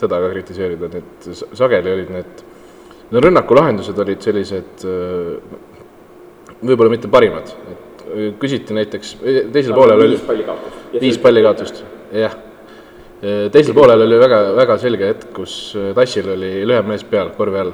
teda 0.00 0.20
ka 0.22 0.30
kritiseerida, 0.34 0.92
need 0.94 1.28
sageli 1.58 1.94
olid 1.96 2.14
need, 2.14 2.46
no 3.10 3.24
rünnakulahendused 3.24 3.98
olid 4.06 4.22
sellised 4.24 4.86
äh, 4.86 5.58
võib-olla 6.62 6.92
mitte 6.94 7.10
parimad, 7.12 7.50
et 7.74 8.06
äh, 8.06 8.26
küsiti 8.40 8.76
näiteks, 8.78 9.16
teisel 9.52 9.74
poolel 9.74 10.06
oli 10.06 10.20
viis 11.00 11.18
palli 11.18 11.44
kaotust, 11.44 11.82
jah. 12.14 12.45
Teisel 13.52 13.74
poolel 13.76 14.04
oli 14.06 14.18
väga, 14.20 14.40
väga 14.56 14.76
selge 14.82 15.12
hetk, 15.12 15.30
kus 15.36 15.54
äh, 15.78 15.92
Tassil 15.96 16.28
oli 16.34 16.50
lühem 16.68 16.90
mees 16.90 17.04
peal 17.08 17.32
korvi 17.36 17.62
all. 17.62 17.72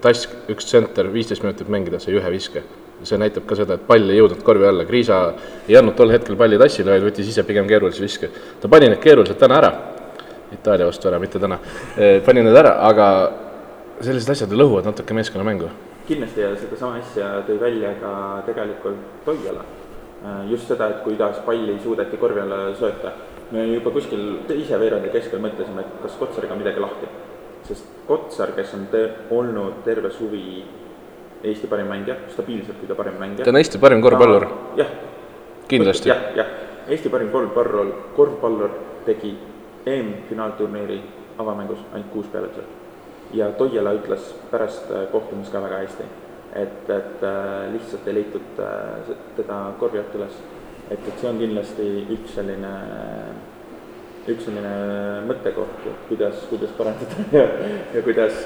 Tass, 0.00 0.24
üks 0.48 0.64
tsenter, 0.64 1.10
viisteist 1.12 1.42
minutit 1.44 1.68
mängida, 1.68 1.98
sai 2.00 2.16
ühe 2.16 2.30
viske. 2.32 2.62
see 3.04 3.18
näitab 3.20 3.44
ka 3.44 3.56
seda, 3.58 3.74
et 3.76 3.82
pall 3.84 4.08
ei 4.08 4.16
jõudnud 4.16 4.40
korvi 4.46 4.64
alla, 4.64 4.86
Kriisa 4.88 5.18
ei 5.68 5.76
andnud 5.76 5.92
tol 5.98 6.08
hetkel 6.08 6.38
palli 6.40 6.56
Tassile, 6.56 6.94
vaid 6.94 7.04
võttis 7.04 7.28
ise 7.28 7.44
pigem 7.44 7.68
keerulise 7.68 8.00
viske. 8.00 8.30
ta 8.62 8.68
pani 8.68 8.88
need 8.88 9.02
keerulised 9.04 9.36
täna 9.36 9.60
ära, 9.60 9.72
Itaalia 10.56 10.88
vastu 10.88 11.10
ära, 11.10 11.20
mitte 11.20 11.42
täna, 11.42 11.58
pani 12.24 12.46
need 12.46 12.56
ära, 12.56 12.78
aga 12.88 13.08
sellised 14.00 14.32
asjad 14.32 14.56
lõhuvad 14.56 14.88
natuke 14.88 15.20
meeskonnamängu 15.20 15.68
kindlasti 16.08 16.42
ja 16.42 16.52
sedasama 16.56 16.98
asja 17.00 17.28
tõi 17.46 17.56
välja 17.60 17.94
ka 18.00 18.42
tegelikult 18.46 19.24
Toiala. 19.24 19.64
just 20.48 20.68
seda, 20.68 20.88
et 20.88 21.02
kuidas 21.04 21.40
palli 21.44 21.78
suudeti 21.82 22.16
korvi 22.16 22.40
alla 22.40 22.74
sööta. 22.76 23.12
Me 23.54 23.64
juba 23.70 23.92
kuskil 23.94 24.24
teise 24.48 24.78
veerandi 24.80 25.12
keskel 25.14 25.42
mõtlesime, 25.42 25.84
et 25.84 25.98
kas 26.02 26.16
Kotsariga 26.18 26.56
on 26.56 26.62
midagi 26.62 26.82
lahti. 26.82 27.10
sest 27.64 27.86
Kotsar, 28.08 28.52
kes 28.52 28.74
on 28.76 28.88
te, 28.92 29.04
olnud 29.32 29.84
terve 29.84 30.10
suvi 30.12 30.64
Eesti 31.44 31.68
parim 31.68 31.88
mängija, 31.92 32.16
stabiilselt 32.32 32.78
kõige 32.80 32.96
parem 32.96 33.18
mängija. 33.20 33.44
ta 33.44 33.52
on 33.52 33.60
Eesti 33.60 33.78
parim 33.78 34.02
korvpallur, 34.02 34.46
jah, 34.76 34.90
kindlasti. 35.68 36.08
jah, 36.08 36.30
jah, 36.36 36.52
Eesti 36.88 37.12
parim 37.12 37.30
korvpallur, 37.32 37.92
korvpallur 38.16 38.78
tegi 39.06 39.36
EM-finaalturniiri 39.86 41.00
avamängus 41.38 41.78
ainult 41.92 42.10
kuus 42.12 42.26
pealetused. 42.32 42.68
ja 43.32 43.50
Toiala 43.52 43.92
ütles 43.96 44.34
pärast 44.50 44.90
äh, 44.90 45.06
kohtumist 45.12 45.52
ka 45.52 45.62
väga 45.62 45.80
hästi, 45.84 46.04
et, 46.54 46.90
et 46.90 47.24
äh, 47.24 47.72
lihtsalt 47.72 48.08
ei 48.08 48.14
leitud 48.20 48.60
äh, 48.60 49.16
teda 49.36 49.62
korvi 49.78 49.98
alt 49.98 50.14
üles. 50.14 50.36
et, 50.90 50.98
et 50.98 51.18
see 51.20 51.28
on 51.30 51.40
kindlasti 51.40 51.88
üks 52.14 52.34
selline, 52.36 52.72
üks 54.28 54.46
selline 54.46 54.74
mõttekoht, 55.28 55.86
et 55.90 56.06
kuidas, 56.10 56.44
kuidas 56.50 56.74
parandada 56.78 57.26
ja, 57.38 57.46
ja 57.94 58.04
kuidas, 58.04 58.42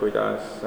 kuidas 0.00 0.60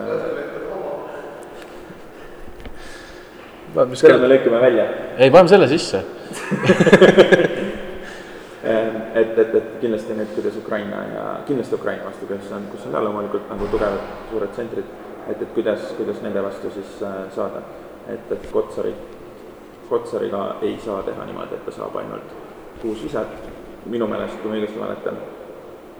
selle 3.99 4.21
me 4.23 4.31
lõikame 4.31 4.61
välja 4.63 4.85
ei, 5.17 5.29
paneme 5.29 5.51
selle 5.51 5.67
sisse. 5.69 5.99
et, 9.17 9.37
et, 9.37 9.55
et 9.55 9.67
kindlasti 9.81 10.15
nüüd, 10.17 10.31
kuidas 10.35 10.55
Ukraina 10.59 11.01
ja 11.11 11.25
kindlasti 11.47 11.75
Ukraina 11.77 12.07
vastu, 12.07 12.27
kes 12.29 12.51
on, 12.55 12.65
kus 12.71 12.87
on 12.87 12.95
ka 12.95 13.03
loomulikult 13.03 13.51
nagu 13.51 13.69
tugevad 13.71 14.01
suured 14.31 14.55
tsentrid, 14.55 14.89
et, 15.27 15.41
et 15.41 15.51
kuidas, 15.55 15.91
kuidas 15.99 16.21
nende 16.25 16.43
vastu 16.45 16.71
siis 16.75 16.97
äh, 17.05 17.19
saada. 17.35 17.63
et, 18.07 18.31
et 18.31 18.51
Kotsari, 18.51 18.93
Kotsariga 19.89 20.43
ei 20.61 20.75
saa 20.83 21.01
teha 21.07 21.25
niimoodi, 21.25 21.55
et 21.55 21.65
ta 21.65 21.71
saab 21.71 21.95
ainult 22.01 22.35
kuus 22.81 23.01
visat, 23.03 23.31
minu 23.85 24.07
meelest, 24.07 24.41
kui 24.41 24.51
ma 24.51 24.59
õigesti 24.59 24.81
mäletan, 24.81 25.19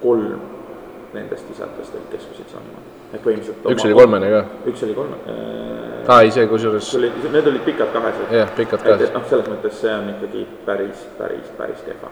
kolm 0.02 0.46
nendest 1.16 1.50
visatest 1.50 1.96
olid 1.96 2.08
keskpositsiooni 2.12 2.72
omad. 2.74 2.94
ehk 3.14 3.24
põhimõtteliselt 3.24 3.70
üks 3.72 3.86
oli 3.88 3.98
kolmene 3.98 4.30
ka. 4.34 4.42
üks 4.72 4.84
oli 4.88 4.96
kolm 4.98 5.14
äh,, 5.16 6.10
aa, 6.12 6.22
ei 6.22 6.32
see 6.36 6.48
kusjuures 6.52 6.94
oli, 7.00 7.12
need 7.32 7.52
olid 7.54 7.64
pikad 7.66 7.94
kahesed. 7.96 8.34
jah, 8.42 8.56
pikad 8.60 8.84
et, 8.84 8.88
ka 8.88 8.98
et. 9.08 9.14
noh, 9.16 9.28
selles 9.32 9.52
mõttes 9.54 9.80
see 9.82 9.94
on 9.96 10.10
ikkagi 10.16 10.48
päris, 10.68 11.06
päris, 11.18 11.54
päris 11.60 11.86
kehva 11.88 12.12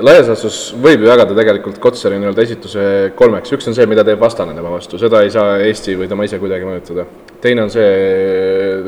laias 0.00 0.28
laastus 0.30 0.58
võib 0.80 1.02
ju 1.02 1.08
jagada 1.10 1.34
tegelikult 1.36 1.80
Kotsari 1.82 2.16
nii-öelda 2.20 2.44
esituse 2.46 2.84
kolmeks, 3.18 3.52
üks 3.56 3.68
on 3.68 3.76
see, 3.76 3.86
mida 3.90 4.04
teeb 4.06 4.20
vastane 4.22 4.54
tema 4.56 4.70
vastu, 4.72 5.00
seda 5.00 5.20
ei 5.24 5.32
saa 5.32 5.58
Eesti 5.66 5.96
või 6.00 6.08
tema 6.08 6.24
ise 6.24 6.38
kuidagi 6.40 6.64
mõjutada. 6.68 7.04
teine 7.42 7.66
on 7.66 7.72
see, 7.72 7.90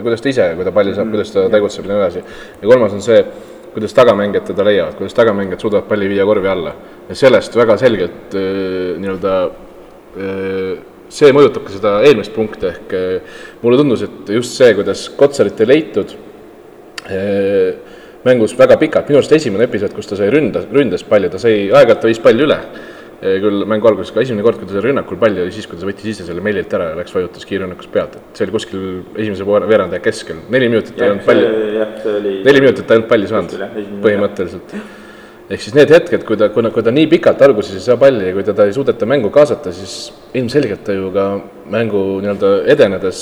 kuidas 0.00 0.23
ta 0.25 0.30
ise, 0.30 0.46
kui 0.56 0.64
ta 0.64 0.73
palli 0.73 0.94
saab, 0.96 1.11
kuidas 1.12 1.34
ta 1.34 1.49
tegutseb 1.52 1.84
ja 1.84 1.92
nii 1.92 2.00
edasi. 2.00 2.25
ja 2.62 2.70
kolmas 2.70 2.96
on 2.96 3.04
see, 3.04 3.20
kuidas 3.75 3.96
tagamängijad 3.96 4.49
teda 4.52 4.64
leiavad, 4.64 4.96
kuidas 4.96 5.16
tagamängijad 5.18 5.66
suudavad 5.66 5.88
palli 5.90 6.08
viia 6.08 6.25
korvi 6.25 6.49
alla. 6.49 6.75
ja 7.08 7.14
sellest 7.14 7.56
väga 7.56 7.76
selgelt 7.80 8.37
äh, 8.38 8.94
nii-öelda 9.02 9.34
äh, 9.44 10.70
see 11.12 11.32
mõjutab 11.37 11.66
ka 11.66 11.75
seda 11.75 11.99
eelmist 12.06 12.32
punkti, 12.32 12.70
ehk 12.70 12.94
äh, 12.96 13.42
mulle 13.62 13.82
tundus, 13.82 14.06
et 14.06 14.32
just 14.38 14.56
see, 14.56 14.73
kuidas 14.78 15.11
Kotsarit 15.18 15.61
ei 15.61 15.68
leitud, 15.68 16.16
mängus 18.25 18.57
väga 18.59 18.78
pikalt, 18.81 19.09
minu 19.11 19.21
arust 19.21 19.33
esimene 19.37 19.69
episood, 19.69 19.95
kus 19.97 20.09
ta 20.09 20.16
sai 20.19 20.31
ründa, 20.33 20.64
ründas 20.73 21.04
palli, 21.07 21.31
ta 21.33 21.40
sai, 21.40 21.69
aeg-ajalt 21.69 22.00
ta 22.04 22.11
viis 22.11 22.21
palli 22.25 22.45
üle, 22.47 22.59
küll 23.21 23.64
mängu 23.69 23.88
alguses, 23.88 24.12
aga 24.12 24.25
esimene 24.25 24.45
kord, 24.45 24.59
kui 24.61 24.69
ta 24.69 24.76
sai 24.76 24.85
rünnakul 24.88 25.19
palli, 25.21 25.43
oli 25.45 25.52
siis, 25.54 25.69
kui 25.69 25.81
ta 25.81 25.87
võttis 25.88 26.11
ise 26.11 26.26
selle 26.26 26.43
Mellilt 26.45 26.73
ära 26.76 26.90
ja 26.90 26.99
läks 26.99 27.14
vajutas 27.14 27.47
kiirrünnakus 27.49 27.88
pealt, 27.93 28.19
et 28.19 28.37
see 28.40 28.47
oli 28.47 28.57
kuskil 28.57 28.83
esimese 29.14 29.47
veerandaja 29.47 30.02
keskel, 30.04 30.43
neli 30.52 30.69
minutit 30.73 30.97
ta 30.99 31.07
ei 31.07 31.14
olnud 31.14 31.25
palli, 31.28 32.35
neli 32.45 32.64
minutit 32.64 32.85
ta 32.85 32.97
ei 32.97 33.00
olnud 33.00 33.11
palli 33.12 33.31
saanud 33.31 33.57
põhimõtteliselt. 34.04 34.76
ehk 35.49 35.61
siis 35.61 35.76
need 35.76 35.93
hetked, 35.93 36.25
kui 36.25 36.40
ta, 36.40 36.49
kui, 36.52 36.69
kui 36.73 36.85
ta 36.85 36.93
nii 36.93 37.09
pikalt 37.12 37.43
alguses 37.45 37.76
ei 37.76 37.85
saa 37.85 38.00
palli 38.00 38.31
ja 38.31 38.37
kui 38.37 38.45
teda 38.45 38.64
ei 38.69 38.76
suudeta 38.76 39.09
mängu 39.09 39.33
kaasata, 39.33 39.73
siis 39.73 40.12
ilmselgelt 40.37 40.85
ta 40.85 40.97
ju 40.97 41.12
ka 41.12 41.28
mängu 41.73 42.04
nii-öelda 42.25 42.54
edenedes 42.73 43.21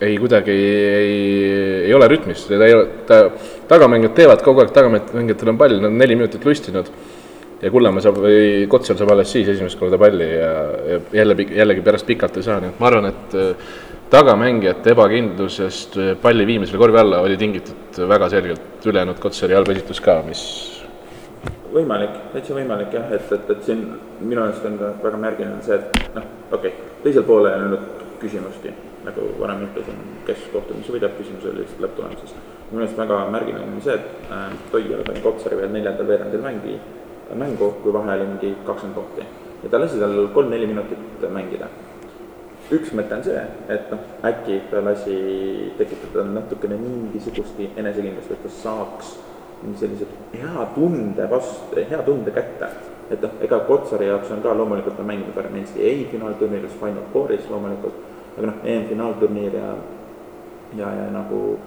ei 0.00 0.16
kuidagi 0.18 0.54
ei, 0.54 1.14
ei 1.86 1.94
ole 1.94 2.08
rütmis, 2.08 2.46
ta 2.48 2.58
ei 2.64 2.74
ole, 2.74 2.86
ta, 3.08 3.22
tagamängijad 3.68 4.16
teevad 4.16 4.44
kogu 4.44 4.64
aeg, 4.64 4.72
tagamängijatel 4.76 5.52
on 5.52 5.60
pall, 5.60 5.76
nad 5.80 5.90
on 5.90 5.98
neli 6.00 6.16
minutit 6.16 6.44
lustinud. 6.46 6.88
Ja 7.60 7.68
Kullamäe 7.68 8.00
saab 8.00 8.16
või 8.24 8.64
Kotsar 8.72 8.96
saab 8.96 9.10
alles 9.12 9.28
siis 9.34 9.50
esimest 9.52 9.76
korda 9.76 9.98
palli 10.00 10.30
ja, 10.30 10.52
ja 10.88 10.98
jälle, 11.18 11.34
jällegi 11.44 11.84
pärast 11.84 12.08
pikalt 12.08 12.38
ei 12.40 12.46
saa, 12.46 12.56
nii 12.62 12.72
et 12.72 12.80
ma 12.80 12.88
arvan, 12.88 13.10
et 13.10 13.36
äh, 13.36 13.74
tagamängijate 14.14 14.94
ebakindlusest 14.94 15.98
äh, 16.00 16.10
palli 16.22 16.48
viimisel 16.48 16.80
korvi 16.80 17.02
alla 17.02 17.20
oli 17.20 17.36
tingitud 17.36 18.00
väga 18.08 18.30
selgelt 18.32 18.88
ülejäänud 18.88 19.20
Kotsari 19.20 19.58
halb 19.58 19.68
esitus 19.76 20.00
ka, 20.00 20.22
mis 20.24 20.42
võimalik, 21.74 22.16
täitsa 22.32 22.56
võimalik 22.56 22.94
jah, 22.96 23.12
et, 23.14 23.28
et, 23.36 23.50
et 23.52 23.66
siin 23.68 23.84
minu 24.20 24.40
meelest 24.40 24.64
on 24.66 24.78
väga 25.04 25.20
märgiline 25.20 25.60
see, 25.66 25.76
et 25.76 26.16
noh, 26.16 26.30
okei 26.50 26.72
okay,, 26.72 26.94
teisel 27.04 27.28
poolel 27.28 27.52
ei 27.52 27.68
olnud 27.68 28.06
küsimustki, 28.22 28.72
nagu 29.04 29.26
varem 29.40 29.64
ütlesin, 29.68 30.00
kes 30.28 30.48
kohtumise 30.52 30.92
võidab, 30.94 31.14
küsimus 31.18 31.46
oli 31.48 31.62
lihtsalt 31.62 31.84
lõpptulemuses. 31.84 32.34
minu 32.70 32.80
meelest 32.80 32.98
väga 32.98 33.20
märgiline 33.34 33.66
on 33.66 33.84
see, 33.84 33.94
et 33.94 34.32
äh, 34.32 34.50
Toial 34.72 35.04
pani 35.06 35.22
Kotsari 35.24 35.56
veel 35.58 35.72
neljandal 35.74 36.10
veerandil 36.10 36.42
mängi, 36.44 36.74
mängu, 37.34 37.70
kui 37.82 37.94
vahe 37.94 38.16
oli 38.16 38.26
mingi 38.34 38.52
kakskümmend 38.66 38.98
punkti. 38.98 39.24
ja 39.62 39.70
ta 39.70 39.80
lasi 39.80 40.00
tal 40.00 40.28
kolm-neli 40.34 40.66
minutit 40.66 41.24
mängida. 41.32 41.70
üks 42.70 42.92
mõte 42.94 43.16
on 43.16 43.24
see, 43.26 43.40
et 43.68 43.90
noh, 43.90 44.04
äkki 44.22 44.60
ta 44.70 44.84
lasi 44.84 45.16
tekitada 45.78 46.24
natukene 46.28 46.76
mingisugustki 46.78 47.72
enesekindlust, 47.76 48.30
et 48.30 48.42
ta 48.44 48.52
saaks 48.60 49.16
sellise 49.80 50.06
hea 50.32 50.66
tunde 50.74 51.26
vastu, 51.30 51.76
hea 51.90 52.02
tunde 52.06 52.30
kätte. 52.30 52.68
et 53.10 53.22
noh, 53.22 53.32
ega 53.42 53.58
Kotsari 53.66 54.06
jaoks 54.06 54.30
on 54.30 54.42
ka 54.42 54.54
loomulikult 54.54 55.00
on 55.00 55.06
mänginud 55.06 55.36
Armenski 55.38 55.82
ei 55.82 56.06
finaalturniiris, 56.12 56.76
Final 56.78 57.08
Fouris 57.12 57.48
loomulikult, 57.50 57.96
aga 58.36 58.46
noh, 58.46 58.60
EM-finaalturniir 58.64 59.56
ja, 59.58 59.74
ja, 60.78 60.92
ja 61.00 61.06
nagu 61.14 61.58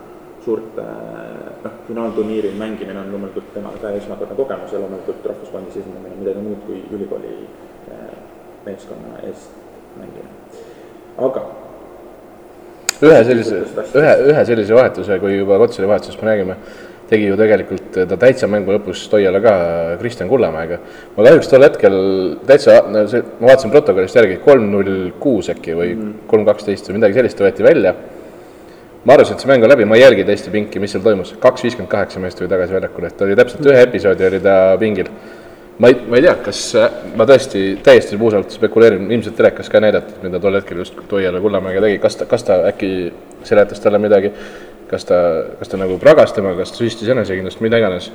suurte 0.45 0.85
noh, 1.63 1.75
finaalturniiril 1.87 2.55
mängimine 2.59 2.99
on 2.99 3.11
loomulikult 3.11 3.53
temale 3.55 3.79
ka 3.81 3.93
esmakordne 3.97 4.35
kogemus 4.35 4.73
ja 4.73 4.79
loomulikult 4.83 5.25
rahvuskoondise 5.31 5.79
esindamine 5.83 6.15
on 6.15 6.23
midagi 6.23 6.45
muud 6.47 6.63
kui 6.67 6.79
ülikooli 6.91 7.33
eh, 7.91 8.15
meeskonna 8.65 9.19
eest 9.27 9.59
mängimine, 9.97 10.63
aga 11.17 11.45
ühe 13.03 13.19
sellise, 13.27 13.61
ühe, 13.99 14.15
ühe 14.31 14.45
sellise 14.47 14.75
vahetuse, 14.75 15.19
kui 15.19 15.37
juba 15.37 15.57
Kotsari 15.61 15.87
vahetusest 15.89 16.21
me 16.21 16.31
räägime 16.31 16.57
tegi 17.13 17.29
ju 17.29 17.37
tegelikult 17.37 17.99
ta 18.09 18.17
täitsa 18.19 18.49
mängu 18.51 18.73
lõpus 18.73 19.05
Toiale 19.11 19.41
ka 19.43 19.53
Kristjan 20.01 20.29
Kullamäega. 20.31 20.79
ma 21.15 21.27
kahjuks 21.27 21.51
tol 21.51 21.65
hetkel 21.65 21.97
täitsa, 22.47 22.79
no 22.89 23.05
see, 23.11 23.21
ma 23.39 23.51
vaatasin 23.51 23.73
protokollist 23.73 24.17
järgi, 24.17 24.39
kolm 24.43 24.71
null 24.71 25.11
kuus 25.21 25.51
äkki 25.53 25.77
või 25.77 25.93
mhm. 25.93 26.17
kolm 26.31 26.47
kaksteist 26.49 26.89
või 26.89 26.99
midagi 26.99 27.19
sellist 27.19 27.45
võeti 27.45 27.65
välja. 27.65 27.93
ma 29.03 29.17
arvasin, 29.17 29.35
et 29.35 29.43
see 29.43 29.51
mäng 29.51 29.65
on 29.65 29.71
läbi, 29.73 29.85
ma 29.85 29.99
ei 29.99 30.05
jälginud 30.05 30.29
Eesti 30.31 30.51
pinki, 30.51 30.79
mis 30.79 30.93
seal 30.95 31.03
toimus, 31.03 31.33
kaks 31.43 31.65
viiskümmend 31.65 31.91
kaheksa 31.91 32.21
meest 32.23 32.37
tuli 32.39 32.49
tagasi 32.51 32.77
väljakule, 32.77 33.09
et 33.11 33.23
oli 33.25 33.35
täpselt 33.35 33.65
ühe 33.67 33.81
episoodi 33.83 34.29
oli 34.29 34.39
ta 34.43 34.57
pingil. 34.79 35.09
ma 35.83 35.89
ei, 35.89 35.97
ma 36.07 36.19
ei 36.19 36.23
tea, 36.23 36.35
kas 36.45 36.61
ma 37.19 37.27
tõesti 37.27 37.63
täiesti 37.83 38.17
puusalt 38.17 38.53
spekuleerin, 38.55 39.09
ilmselt 39.11 39.35
telekas 39.35 39.69
ka 39.73 39.81
näidati, 39.83 40.21
mida 40.23 40.39
tol 40.39 40.55
hetkel 40.55 40.79
just 40.85 40.95
Toiale 41.09 41.41
Kullamäega 41.43 41.81
tegi, 41.83 41.99
kas 41.99 42.15
ta, 42.15 42.29
kas 42.29 42.47
ta 42.47 42.61
äkki 42.69 42.93
seletas 43.43 43.81
talle 43.83 43.99
midagi 43.99 44.31
kas 44.93 45.07
ta, 45.09 45.19
kas 45.59 45.71
ta 45.71 45.79
nagu 45.81 45.97
pragas 46.01 46.33
temaga, 46.35 46.61
kas 46.61 46.73
ta 46.73 46.81
süstis 46.83 47.09
enesekindlust, 47.13 47.61
mida 47.65 47.79
iganes. 47.81 48.09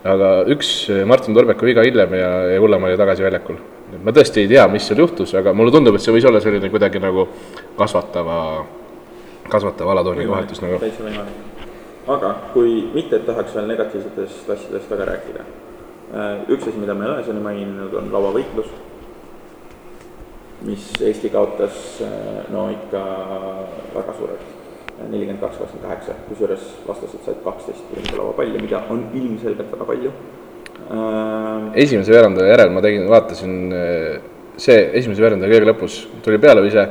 aga 0.00 0.28
üks 0.48 0.88
Martin 1.04 1.36
Torbeku 1.36 1.66
viga 1.68 1.82
hiljem 1.84 2.14
ja, 2.16 2.28
ja 2.54 2.60
Kullamäe 2.60 2.92
oli 2.92 3.00
tagasi 3.00 3.24
väljakul. 3.24 3.56
ma 4.04 4.12
tõesti 4.16 4.44
ei 4.44 4.48
tea, 4.48 4.66
mis 4.72 4.86
seal 4.88 5.00
juhtus, 5.02 5.34
aga 5.36 5.52
mulle 5.56 5.72
tundub, 5.74 5.96
et 5.96 6.04
see 6.04 6.14
võis 6.14 6.26
olla 6.28 6.40
selline 6.40 6.70
kuidagi 6.72 7.02
nagu 7.02 7.26
kasvatava, 7.78 8.36
kasvatava 9.48 9.96
alatooniga 9.96 10.36
vahetus 10.36 10.62
nagu. 10.64 10.78
täitsa 10.84 11.04
võimalik. 11.04 11.64
aga 12.16 12.34
kui 12.54 12.76
mitte, 12.94 13.16
et 13.16 13.26
tahaks 13.28 13.56
veel 13.56 13.72
negatiivsetest 13.72 14.54
asjadest 14.56 14.94
väga 14.94 15.10
rääkida. 15.14 15.48
Äh, 16.10 16.38
üks 16.50 16.66
asi, 16.66 16.78
mida 16.78 16.94
me 16.94 17.06
ei 17.06 17.12
ole 17.16 17.26
seni 17.26 17.42
maininud, 17.42 17.92
on 17.94 18.08
lauavõitlus 18.12 18.70
mis 20.66 20.90
Eesti 21.00 21.30
kaotas 21.32 22.02
äh, 22.04 22.50
no 22.52 22.68
ikka 22.72 23.04
väga 23.94 24.16
suurelt 24.18 24.59
nelikümmend 25.08 25.40
kaks, 25.40 25.60
kakskümmend 25.60 25.86
kaheksa, 25.86 26.16
kusjuures 26.28 26.66
vastased 26.86 27.24
said 27.24 27.38
kaksteist 27.44 27.94
ründelaua 27.96 28.34
palli, 28.36 28.60
mida 28.62 28.82
on 28.92 29.06
ilmselgelt 29.16 29.72
väga 29.72 29.86
palju. 29.88 30.12
Ähm, 30.90 31.70
esimese 31.84 32.12
veeranda 32.12 32.44
järel 32.48 32.74
ma 32.74 32.82
tegin, 32.84 33.06
vaatasin, 33.10 33.56
äh, 33.72 34.20
see 34.60 34.82
esimese 35.00 35.24
veeranda 35.24 35.48
kõige 35.50 35.70
lõpus 35.70 36.02
tuli 36.24 36.40
pealeviise, 36.42 36.88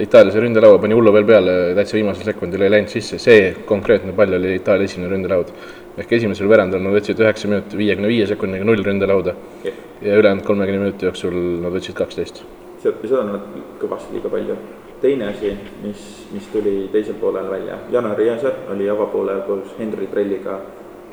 Itaalia 0.00 0.32
see 0.32 0.40
ründelaua 0.40 0.78
pani 0.80 0.94
hullu 0.96 1.12
veel 1.12 1.26
peale, 1.28 1.54
täitsa 1.76 1.98
viimasel 1.98 2.30
sekundil 2.30 2.62
ei 2.62 2.70
läinud 2.72 2.92
sisse, 2.92 3.18
see 3.20 3.50
konkreetne 3.68 4.14
pall 4.16 4.38
oli 4.38 4.54
Itaalia 4.56 4.88
esimene 4.88 5.10
ründelaud. 5.12 5.52
ehk 6.00 6.12
esimesel 6.16 6.48
veerandal 6.48 6.80
nad 6.80 6.94
võtsid 6.94 7.18
üheksa 7.20 7.48
minuti, 7.50 7.76
viiekümne 7.76 8.08
viie 8.08 8.26
sekundiga 8.30 8.64
null 8.64 8.80
ründelauda 8.86 9.34
ja 9.66 10.16
ülejäänud 10.16 10.46
kolmekümne 10.46 10.86
minuti 10.86 11.04
jooksul 11.04 11.34
nad 11.60 11.74
võtsid 11.74 11.98
kaksteist. 11.98 12.44
seda 12.80 13.20
on 13.20 13.40
kõvasti 13.82 14.14
liiga 14.14 14.30
palju 14.32 14.56
teine 15.00 15.28
asi, 15.28 15.54
mis, 15.82 16.26
mis 16.32 16.46
tuli 16.52 16.88
teisel 16.92 17.16
poolel 17.20 17.48
välja, 17.50 17.78
Janar 17.92 18.20
Jõesaar 18.20 18.70
oli 18.74 18.88
avapoolel 18.90 19.42
koos 19.46 19.72
Henri 19.78 20.06
Trelliga. 20.12 20.60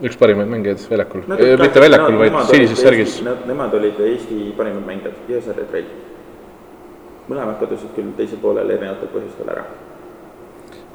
üks 0.04 0.18
parimaid 0.20 0.50
mängijaid 0.52 0.84
väljakul, 0.92 1.24
mitte 1.28 1.82
väljakul, 1.82 2.20
vaid 2.20 2.36
sinises 2.52 2.82
särgis. 2.82 3.22
Nemad 3.24 3.74
olid 3.74 4.00
Eesti 4.10 4.54
parimad 4.58 4.86
mängijad, 4.86 5.24
Jõesaar 5.30 5.64
ja 5.64 5.66
Trell. 5.72 5.90
mõlemad 7.28 7.60
kadusid 7.60 7.96
küll 7.96 8.12
teisel 8.18 8.40
poolel 8.40 8.70
erinevatel 8.72 9.10
põhjustel 9.12 9.50
ära. 9.52 9.66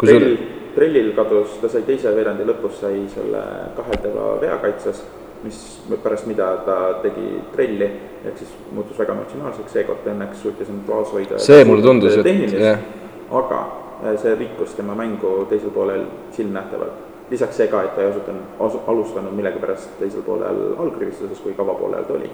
Trell, 0.01 0.37
Trellil 0.75 1.11
kadus, 1.17 1.59
ta 1.61 1.69
sai 1.69 1.83
teise 1.89 2.15
veerandi 2.17 2.47
lõpus, 2.49 2.79
sai 2.81 3.03
selle 3.13 3.43
kaheldava 3.77 4.39
vea 4.41 4.57
kaitses 4.63 5.03
mis 5.45 5.83
pärast 6.03 6.27
mida 6.27 6.57
ta 6.67 6.79
tegi 7.03 7.41
trelli, 7.53 7.89
ehk 8.25 8.39
siis 8.39 8.51
muutus 8.73 8.99
väga 8.99 9.17
emotsionaalseks, 9.17 9.73
seekord 9.75 10.07
õnneks 10.13 10.43
suutis 10.43 10.71
end 10.71 10.89
vaos 10.89 11.13
hoida. 11.13 11.39
see 11.43 11.65
mulle 11.67 11.83
tundus, 11.83 12.17
et 12.17 12.53
jah. 12.55 12.83
aga 13.31 13.61
äh, 14.05 14.17
see 14.23 14.35
rikkus 14.39 14.77
tema 14.79 14.95
mängu 14.99 15.35
teisel 15.51 15.75
poolel 15.75 16.07
silmnähtavalt. 16.37 17.11
lisaks 17.31 17.57
see 17.57 17.69
ka, 17.69 17.83
et 17.83 17.95
ta 17.97 18.03
ei 18.03 18.11
osutanud, 18.13 18.83
alustanud 18.87 19.35
millegipärast 19.35 19.99
teisel 19.99 20.23
poolel 20.23 20.65
algrivistuses, 20.79 21.41
kui 21.41 21.55
kavapoolel 21.59 22.05
ta 22.05 22.15
oli. 22.19 22.31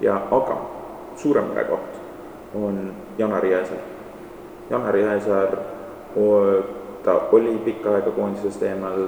ja 0.00 0.22
aga 0.30 0.58
suurem 1.16 1.44
murekoht 1.44 2.00
on 2.54 2.92
Janar 3.18 3.44
Jõesaar. 3.44 3.82
Janar 4.70 4.96
Jõesaar, 4.96 5.58
ta 7.04 7.20
oli 7.32 7.54
pikka 7.64 7.96
aega 7.96 8.10
koondisest 8.10 8.62
eemal 8.62 9.06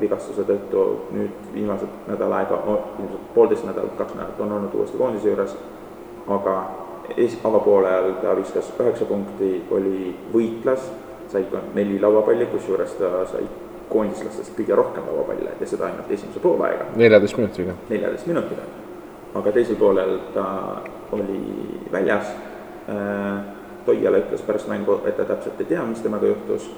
vigastuse 0.00 0.44
tõttu 0.48 0.84
nüüd 1.12 1.50
viimased 1.54 2.08
nädal 2.08 2.32
aega, 2.32 2.60
ilmselt 2.98 3.26
poolteist 3.34 3.66
nädalat, 3.68 3.96
kaks 3.98 4.14
nädalat 4.14 4.40
on 4.40 4.52
olnud 4.58 4.74
uuesti 4.74 4.98
koondise 4.98 5.28
juures, 5.28 5.56
aga 6.28 6.54
es-, 7.16 7.38
avapoole 7.44 7.90
ajal 7.90 8.14
ta 8.22 8.36
viskas 8.36 8.70
üheksa 8.80 9.08
punkti, 9.08 9.50
oli 9.70 10.14
võitlas, 10.32 10.88
sai 11.32 11.44
ka 11.52 11.60
neli 11.74 12.00
lauapalli, 12.00 12.46
kusjuures 12.52 12.96
ta 13.00 13.24
sai 13.32 13.44
koondislastest 13.90 14.56
kõige 14.56 14.76
rohkem 14.78 15.04
lauapalle 15.10 15.52
ja 15.60 15.66
seda 15.68 15.88
ainult 15.90 16.10
esimese 16.10 16.40
poolaega. 16.40 16.88
neljateist 16.96 17.36
minutiga. 17.36 17.76
neljateist 17.88 18.26
minutiga. 18.26 18.64
aga 19.34 19.52
teisel 19.52 19.76
poolel 19.76 20.18
ta 20.34 20.46
oli 21.12 21.40
väljas 21.92 22.32
äh,, 22.88 23.44
Toiala 23.84 24.16
ütles 24.16 24.40
pärast 24.40 24.68
mängu, 24.68 24.94
et 25.04 25.16
ta 25.16 25.26
täpselt 25.28 25.58
ei 25.60 25.66
tea, 25.68 25.82
mis 25.84 26.00
temaga 26.00 26.26
juhtus 26.26 26.70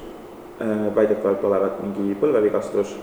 väidetavalt 0.97 1.45
olevat 1.45 1.81
mingi 1.83 2.15
põlvevigastus. 2.21 2.97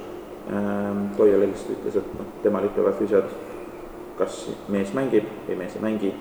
Ähm, 0.52 1.06
Toial 1.18 1.46
lihtsalt 1.46 1.78
ütles, 1.78 1.98
et 2.02 2.16
noh, 2.20 2.30
temal 2.44 2.66
ütlevad 2.68 2.98
füsiod, 3.00 3.30
kas 4.18 4.42
mees 4.74 4.92
mängib 4.98 5.30
või 5.48 5.60
mees 5.62 5.78
ei 5.78 5.84
mängi. 5.84 6.14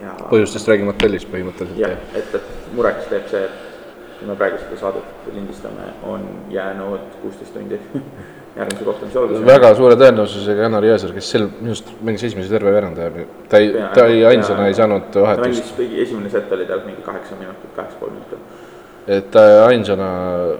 ja 0.00 0.14
põhjustest 0.30 0.68
räägime 0.70 0.92
hotellis 0.94 1.26
põhimõtteliselt. 1.26 1.80
jah, 1.82 1.98
et, 2.14 2.34
et 2.34 2.72
mureks 2.72 3.10
teeb 3.10 3.26
see, 3.28 3.42
et 3.44 4.18
kui 4.20 4.28
me 4.30 4.36
praegu 4.38 4.60
seda 4.62 4.78
saadet 4.80 5.26
lindistame, 5.34 5.90
on 6.06 6.24
jäänud 6.54 7.18
kuusteist 7.22 7.52
tundi 7.52 7.80
järgmise 8.58 8.86
kohtumise 8.86 9.18
alguseni. 9.18 9.50
väga 9.50 9.74
suure 9.74 9.98
tõenäosusega 10.00 10.64
Janar 10.68 10.86
Jõesaar, 10.88 11.12
kes 11.18 11.32
sel, 11.34 11.50
minu 11.58 11.74
arust 11.74 11.92
mängis 12.00 12.24
esimese 12.30 12.54
terve 12.54 12.72
veeranda, 12.78 13.10
ta 13.50 13.60
ei, 13.60 13.74
ta 13.94 14.06
ei 14.06 14.24
ainsana 14.30 14.70
ei 14.70 14.78
saanud 14.78 15.20
vahetust. 15.26 15.74
ta 15.74 15.82
mängis 15.82 16.02
esimene 16.06 16.32
set 16.32 16.56
oli 16.56 16.70
tal 16.70 16.86
mingi 16.86 17.04
kaheksa 17.04 17.36
minutit, 17.42 17.76
kaheksa 17.76 18.00
pool 18.00 18.16
minutit 18.16 18.66
et 19.08 19.30
ta 19.32 19.42
ainsana, 19.64 20.06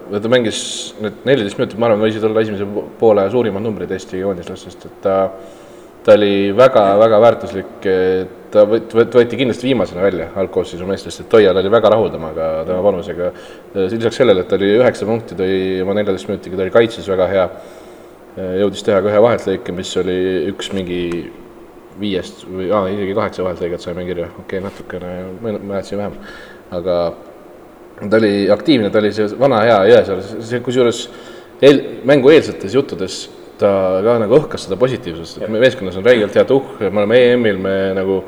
ta 0.09 0.31
mängis 0.31 0.59
need 1.03 1.21
neliteist 1.27 1.59
minutit, 1.59 1.77
ma 1.79 1.89
arvan, 1.89 2.01
võisid 2.01 2.23
olla 2.25 2.41
esimese 2.41 2.65
poole 2.99 3.27
suurimad 3.29 3.61
numbrid 3.61 3.91
Eesti 3.93 4.23
joonislastest, 4.23 4.87
et 4.89 4.95
ta, 5.03 5.17
ta 6.05 6.15
oli 6.17 6.49
väga-väga 6.57 7.19
väärtuslik, 7.21 7.89
ta 8.49 8.63
võt-, 8.71 8.95
võeti 8.97 9.37
kindlasti 9.37 9.69
viimasena 9.69 10.01
välja 10.01 10.31
algkoosseisu 10.41 10.87
meestest, 10.89 11.21
et 11.21 11.29
Toial 11.29 11.61
oli 11.61 11.73
väga 11.75 11.93
rahul 11.93 12.09
temaga, 12.13 12.49
tema 12.65 12.81
panusega. 12.87 13.29
lisaks 13.83 14.17
sellele, 14.17 14.41
et 14.41 14.49
ta 14.49 14.57
oli 14.57 14.71
üheksa 14.79 15.05
punkti, 15.09 15.37
tõi 15.37 15.61
oma 15.85 15.99
neljateist 15.99 16.31
minutiga, 16.33 16.57
ta 16.57 16.65
oli 16.65 16.75
kaitses 16.79 17.11
väga 17.13 17.29
hea. 17.35 17.47
jõudis 18.63 18.85
teha 18.85 19.01
ka 19.03 19.09
ühe 19.11 19.21
vaheltlõike, 19.21 19.73
mis 19.75 19.95
oli 19.99 20.19
üks 20.49 20.73
mingi 20.73 21.01
viiest 21.99 22.45
või 22.47 22.69
aa, 22.71 22.85
isegi 22.89 23.13
kaheksa 23.17 23.43
vaheltlõiget 23.43 23.83
saime 23.83 24.05
kirja, 24.07 24.29
okei 24.39 24.61
okay,, 24.61 24.61
natukene 24.63 25.15
mä- 25.43 25.59
mäletasin 25.59 25.99
vähem, 25.99 26.15
aga 26.71 26.95
ta 27.99 28.19
oli 28.19 28.49
aktiivne, 28.51 28.89
ta 28.93 29.01
oli 29.01 29.11
see 29.15 29.27
vana 29.39 29.63
hea 29.65 29.79
Jõesaar, 29.91 30.23
see 30.45 30.61
kusjuures 30.63 31.03
eel, 31.65 31.81
mängueelsetes 32.07 32.75
juttudes 32.77 33.21
ta 33.59 33.71
ka 34.05 34.15
nagu 34.21 34.37
õhkas 34.39 34.67
seda 34.67 34.77
positiivsust, 34.79 35.41
et 35.43 35.51
me 35.51 35.59
meeskonnas 35.59 35.97
on 35.99 36.05
räigelt 36.07 36.37
hea 36.37 36.45
tuhk, 36.47 36.79
me 36.79 37.03
oleme 37.03 37.19
EM-il, 37.33 37.59
me 37.59 37.75
nagu 37.97 38.21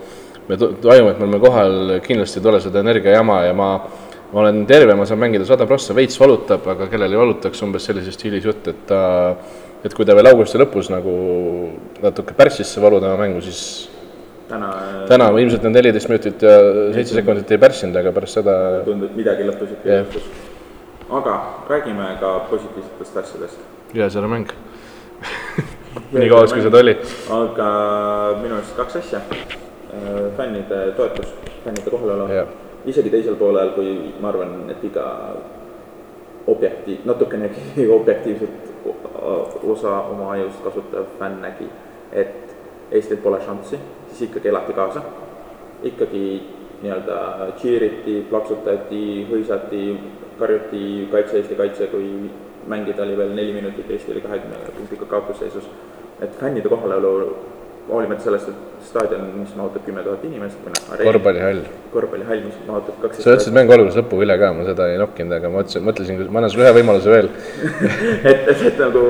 me 0.49 0.57
tajume, 0.59 1.13
et 1.13 1.19
me 1.19 1.27
oleme 1.27 1.39
kohal, 1.39 1.77
kindlasti 2.03 2.41
ei 2.41 2.47
tule 2.47 2.59
seda 2.63 2.83
energiajama 2.83 3.43
ja 3.47 3.53
ma 3.55 3.73
ma 4.31 4.39
olen 4.39 4.61
terve, 4.65 4.93
ma 4.95 5.05
saan 5.05 5.19
mängida 5.19 5.43
sada 5.43 5.65
prossa, 5.67 5.95
veits 5.95 6.15
valutab, 6.19 6.63
aga 6.71 6.87
kellel 6.87 7.11
ei 7.11 7.19
valutaks 7.19 7.63
umbes 7.65 7.83
sellises 7.83 8.15
stiilis 8.15 8.45
jutt, 8.47 8.69
et 8.71 8.85
ta 8.87 9.01
et 9.83 9.93
kui 9.97 10.05
ta 10.05 10.15
veel 10.15 10.29
augusti 10.29 10.59
lõpus 10.61 10.91
nagu 10.93 11.13
natuke 12.03 12.35
pärssis 12.37 12.69
see 12.69 12.83
valu 12.83 13.01
tema 13.01 13.17
mängu, 13.19 13.41
siis 13.43 13.89
täna 14.51 14.69
täna 15.09 15.29
ilmselt 15.39 15.65
need 15.65 15.77
neliteist 15.77 16.09
minutit 16.11 16.45
ja 16.45 16.55
seitse 16.95 17.17
sekundit 17.17 17.51
ei 17.51 17.61
pärssinud, 17.61 17.97
aga 18.01 18.13
pärast 18.15 18.39
seda 18.39 18.55
tundub, 18.87 19.11
et 19.11 19.19
midagi 19.19 19.47
lõppes 19.47 19.75
ikka 19.77 19.99
juhtus. 20.01 20.31
aga 21.19 21.35
räägime 21.69 22.09
ka 22.19 22.33
positiivsetest 22.49 23.21
asjadest. 23.23 23.69
Jõesaare 23.97 24.31
mäng. 24.31 24.51
nii 26.15 26.29
kauaks, 26.31 26.53
kui 26.55 26.63
seda 26.65 26.81
oli. 26.83 26.95
aga 27.37 27.69
minu 28.41 28.57
arust 28.59 28.75
kaks 28.79 28.99
asja. 29.01 29.23
fännide 30.37 30.83
toetus, 30.95 31.33
fännide 31.65 31.91
kohalolu 31.91 32.27
Jah.. 32.31 32.47
isegi 32.87 33.09
teisel 33.11 33.35
poolel, 33.35 33.73
kui 33.75 34.13
ma 34.23 34.29
arvan, 34.31 34.69
et 34.71 34.83
iga 34.87 35.05
objektiiv, 36.47 37.03
natukenegi 37.05 37.87
objektiivset 37.99 38.69
osa 39.63 39.97
oma 40.13 40.31
ajust 40.37 40.63
kasutav 40.63 41.11
fänn 41.19 41.41
nägi, 41.43 41.67
et 42.11 42.37
Eestil 42.91 43.21
pole 43.23 43.37
šanssi, 43.39 43.77
siis 44.11 44.29
ikkagi 44.29 44.51
elati 44.53 44.73
kaasa. 44.73 45.01
ikkagi 45.83 46.25
nii-öelda 46.81 47.17
cheeriti, 47.57 48.19
plaksutati, 48.29 49.27
hõisati, 49.29 49.85
karjuti 50.39 51.07
kaitse 51.11 51.39
Eesti 51.39 51.57
kaitse, 51.57 51.87
kui 51.93 52.29
mängida 52.69 53.01
oli 53.05 53.17
veel 53.17 53.33
neli 53.37 53.53
minutit, 53.53 53.89
Eesti 53.89 54.13
oli 54.15 54.21
kahekümne 54.21 54.75
punktiga 54.77 55.05
kaotusseisus. 55.05 55.69
et 56.21 56.35
fännide 56.39 56.69
kohalolu, 56.69 57.35
hoolimata 57.89 58.21
sellest, 58.23 58.49
et 58.49 58.83
staadion, 58.85 59.23
mis 59.39 59.55
mahutab 59.57 59.85
kümme 59.85 60.03
tuhat 60.05 60.25
inimest 60.27 60.59
või 60.61 60.73
noh, 60.75 60.99
korvpallihall. 61.07 61.63
korvpallihall, 61.93 62.43
mis 62.45 62.59
mahutab 62.67 62.99
kaks 63.01 63.23
sa 63.23 63.33
ütlesid 63.33 63.55
mängu 63.57 63.73
alguses 63.73 63.97
lõpu 63.97 64.21
üle 64.21 64.37
ka, 64.37 64.51
ma 64.53 64.67
seda 64.67 64.89
ei 64.91 64.99
nokkinud, 65.01 65.33
aga 65.37 65.49
ma 65.49 65.63
mõtlesin, 65.63 65.87
mõtlesin, 65.87 66.21
ma 66.29 66.43
annan 66.43 66.53
sulle 66.53 66.67
ühe 66.67 66.75
võimaluse 66.77 67.15
veel. 67.15 67.31
et, 68.31 68.45
et, 68.53 68.61
et 68.69 68.83
nagu 68.85 69.03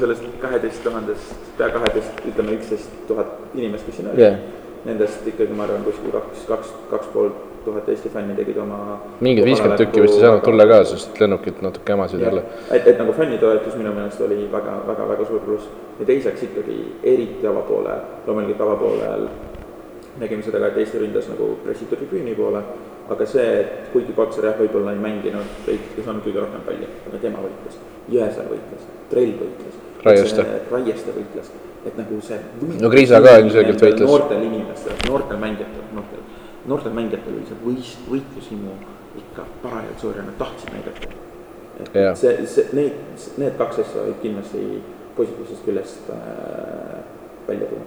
sellest 0.00 0.28
kaheteist 0.42 0.84
tuhandest, 0.84 1.48
pea 1.58 1.70
kaheteist, 1.74 2.22
ütleme 2.28 2.58
üksteist 2.58 3.00
tuhat 3.08 3.34
inimest, 3.54 3.86
kes 3.88 4.00
siin 4.00 4.12
oli 4.12 4.22
Jah. 4.22 4.38
yeah., 4.38 4.62
nendest 4.84 5.26
ikkagi 5.26 5.56
ma 5.56 5.64
arvan, 5.64 5.84
kuskil 5.86 6.12
kaks, 6.12 6.46
kaks, 6.48 6.72
kaks 6.90 7.06
pool 7.12 7.30
tuhat 7.64 7.88
Eesti 7.88 8.10
fänni 8.12 8.34
tegid 8.36 8.58
oma 8.60 8.98
mingid 9.24 9.46
viiskümmend 9.48 9.80
tükki 9.80 10.02
vist 10.04 10.18
ei 10.18 10.26
saanud 10.26 10.44
tulla 10.44 10.66
ka, 10.68 10.82
sest 10.90 11.20
lennukid 11.20 11.62
natuke 11.64 11.94
hämasid 11.94 12.20
jälle. 12.20 12.42
et, 12.70 12.86
et 12.92 13.00
nagu 13.00 13.14
fännitoetus 13.16 13.78
minu 13.80 13.94
meelest 13.96 14.20
oli 14.20 14.44
väga, 14.52 14.76
väga, 14.86 15.08
väga 15.08 15.28
suur 15.30 15.40
pluss 15.46 15.70
ja 16.00 16.06
teiseks 16.12 16.44
ikkagi 16.50 16.78
eriti 17.14 17.48
avapoole, 17.48 17.96
loomulikult 18.26 18.60
avapoolel 18.66 19.28
nägime 20.20 20.42
seda 20.42 20.60
ka, 20.60 20.70
et 20.70 20.82
Eesti 20.82 21.00
ründas 21.02 21.30
nagu 21.32 21.54
pressitud 21.64 21.98
tribüüni 21.98 22.36
poole, 22.38 22.60
aga 23.10 23.26
see, 23.26 23.46
et 23.62 23.88
kuigi 23.94 24.14
Kotsar 24.16 24.50
jah, 24.50 24.60
võib-olla 24.60 24.94
ei 24.94 25.00
mänginud, 25.02 25.56
ei 25.66 25.80
ei 25.96 26.04
saanud 26.04 26.22
kõige 26.26 26.44
rohkem 26.44 26.62
palli, 26.68 26.90
aga 27.08 27.22
tema 27.22 27.42
võitles, 27.42 27.80
Jõesaar 28.12 28.52
võitles, 28.52 28.86
Trell 29.10 29.34
võitles. 29.40 29.83
Raieste. 30.04 30.46
Raieste 30.70 31.14
võitles, 31.16 31.52
et 31.84 31.96
nagu 31.96 32.20
see 32.24 32.38
võitlus 32.60 32.82
No 32.82 32.90
Kriisa 32.92 33.20
ka 33.24 33.38
ilmselgelt 33.40 33.84
võitles. 33.86 34.08
noortel 34.08 34.42
inimestel, 34.44 34.98
noortel 35.08 35.40
mängijatel, 35.40 35.86
noortel, 35.96 36.24
noortel 36.66 36.96
mängijatel 36.96 37.38
oli 37.38 37.46
see 37.48 37.60
võis-, 37.64 37.96
võitlushimu 38.10 38.74
ikka 39.22 39.46
parajalt 39.62 40.00
suur 40.02 40.18
ja 40.18 40.24
nad 40.26 40.36
tahtsid 40.38 40.74
näidata. 40.74 41.08
et 41.80 41.96
et 41.96 42.16
see, 42.18 42.46
see, 42.46 42.66
need, 42.72 43.26
need 43.40 43.56
kaks 43.58 43.80
asja 43.84 44.02
olid 44.02 44.20
kindlasti 44.22 44.64
positiivsest 45.16 45.64
küljest 45.66 46.10
äh, 46.10 46.98
välja 47.48 47.66
tuua. 47.70 47.82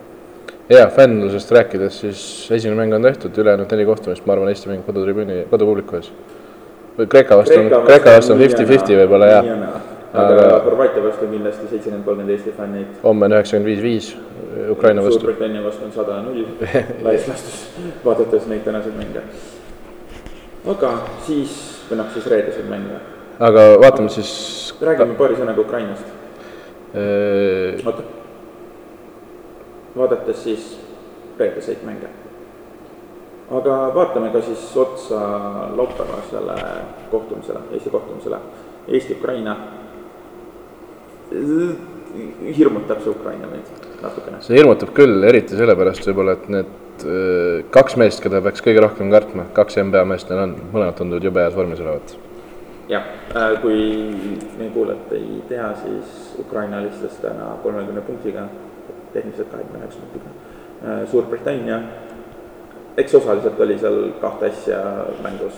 ja 0.69 0.87
fännlusest 0.95 1.51
rääkides, 1.51 1.99
siis 1.99 2.23
esimene 2.51 2.81
mäng 2.81 2.95
on 2.95 3.05
tehtud, 3.07 3.37
ülejäänud 3.37 3.71
neli 3.71 3.85
kohtumist, 3.85 4.25
ma 4.25 4.35
arvan, 4.35 4.49
Eesti 4.51 4.71
mängib 4.71 4.89
kodutribüüni, 4.89 5.43
kodupubliku 5.51 5.99
ees. 5.99 6.09
või 6.97 7.07
Kreeka 7.11 7.37
vastu 7.37 7.59
on, 7.59 7.69
Kreeka 7.85 8.17
vastu 8.17 8.33
on 8.33 8.41
fifty-fifty 8.41 8.97
võib-olla 9.03 9.31
jah. 9.31 9.53
Aga 10.17 10.59
Horvaatia 10.65 11.03
vastu 11.03 11.25
on 11.25 11.31
kindlasti 11.31 11.67
seitsekümmend, 11.67 12.05
kolmkümmend 12.05 12.33
Eesti 12.33 12.51
fännid. 12.57 12.87
homme 13.03 13.25
on 13.25 13.31
üheksakümmend 13.31 13.67
viis, 13.67 13.83
viis 13.83 14.17
Ukraina 14.71 15.03
vastu. 15.03 15.19
Suurbritannia 15.19 15.63
vastu 15.63 15.85
on 15.85 15.91
sada 15.91 16.21
null 16.21 16.45
laias 17.05 17.27
laastus, 17.27 17.69
vaadates 18.05 18.47
neid 18.47 18.63
tänaseid 18.65 18.97
mänge. 18.97 19.21
aga 20.73 20.91
siis, 21.25 21.57
noh, 21.95 22.11
siis 22.13 22.27
reedeseid 22.27 22.69
mänge. 22.69 22.99
aga 23.39 23.65
vaatame 23.81 24.09
siis. 24.09 24.75
räägime 24.81 25.15
paari 25.15 25.35
sõnaga 25.35 25.61
Ukrainast. 25.61 26.05
oota. 27.85 28.03
vaadates 29.97 30.43
siis 30.43 30.79
reedeseid 31.39 31.83
mänge. 31.85 32.09
aga 33.51 33.81
vaatame 33.95 34.29
ka 34.29 34.41
siis 34.41 34.71
otsa 34.77 35.19
laupäevasele 35.75 36.61
kohtumisele, 37.11 37.59
Eesti 37.71 37.89
kohtumisele. 37.89 38.37
Eesti-Ukraina. 38.87 39.57
Hirmutab 41.31 43.01
see 43.03 43.11
Ukraina 43.11 43.47
meid 43.51 43.67
natukene? 44.01 44.39
see 44.41 44.57
hirmutab 44.57 44.93
küll, 44.97 45.19
eriti 45.27 45.57
sellepärast 45.59 46.07
võib-olla, 46.07 46.37
et 46.37 46.47
need 46.53 47.03
öö, 47.05 47.59
kaks 47.73 47.97
meest, 47.99 48.21
keda 48.23 48.41
peaks 48.45 48.63
kõige 48.65 48.83
rohkem 48.85 49.11
kartma, 49.13 49.47
kaks 49.57 49.79
NBA 49.83 50.05
meest 50.09 50.31
neil 50.31 50.45
on, 50.45 50.55
mõlemad 50.73 50.97
tunduvad 50.99 51.27
jube 51.27 51.43
heas 51.43 51.55
vormis 51.57 51.83
olevat. 51.83 52.15
jah, 52.91 53.07
kui 53.61 53.79
meie 54.57 54.71
kuulajad 54.73 55.15
ei 55.19 55.41
tea, 55.51 55.69
siis 55.83 56.35
Ukraina 56.39 56.81
alistas 56.81 57.19
täna 57.23 57.53
kolmekümne 57.63 58.03
punktiga, 58.07 58.47
tehniliselt 59.13 59.51
kahekümne 59.51 59.83
üheksa 59.83 60.03
punktiga. 60.05 60.35
Suurbritannia, 61.11 61.79
eks 63.01 63.15
osaliselt 63.17 63.59
oli 63.59 63.79
seal 63.81 63.97
kahte 64.21 64.51
asja 64.51 64.79
mängus. 65.25 65.57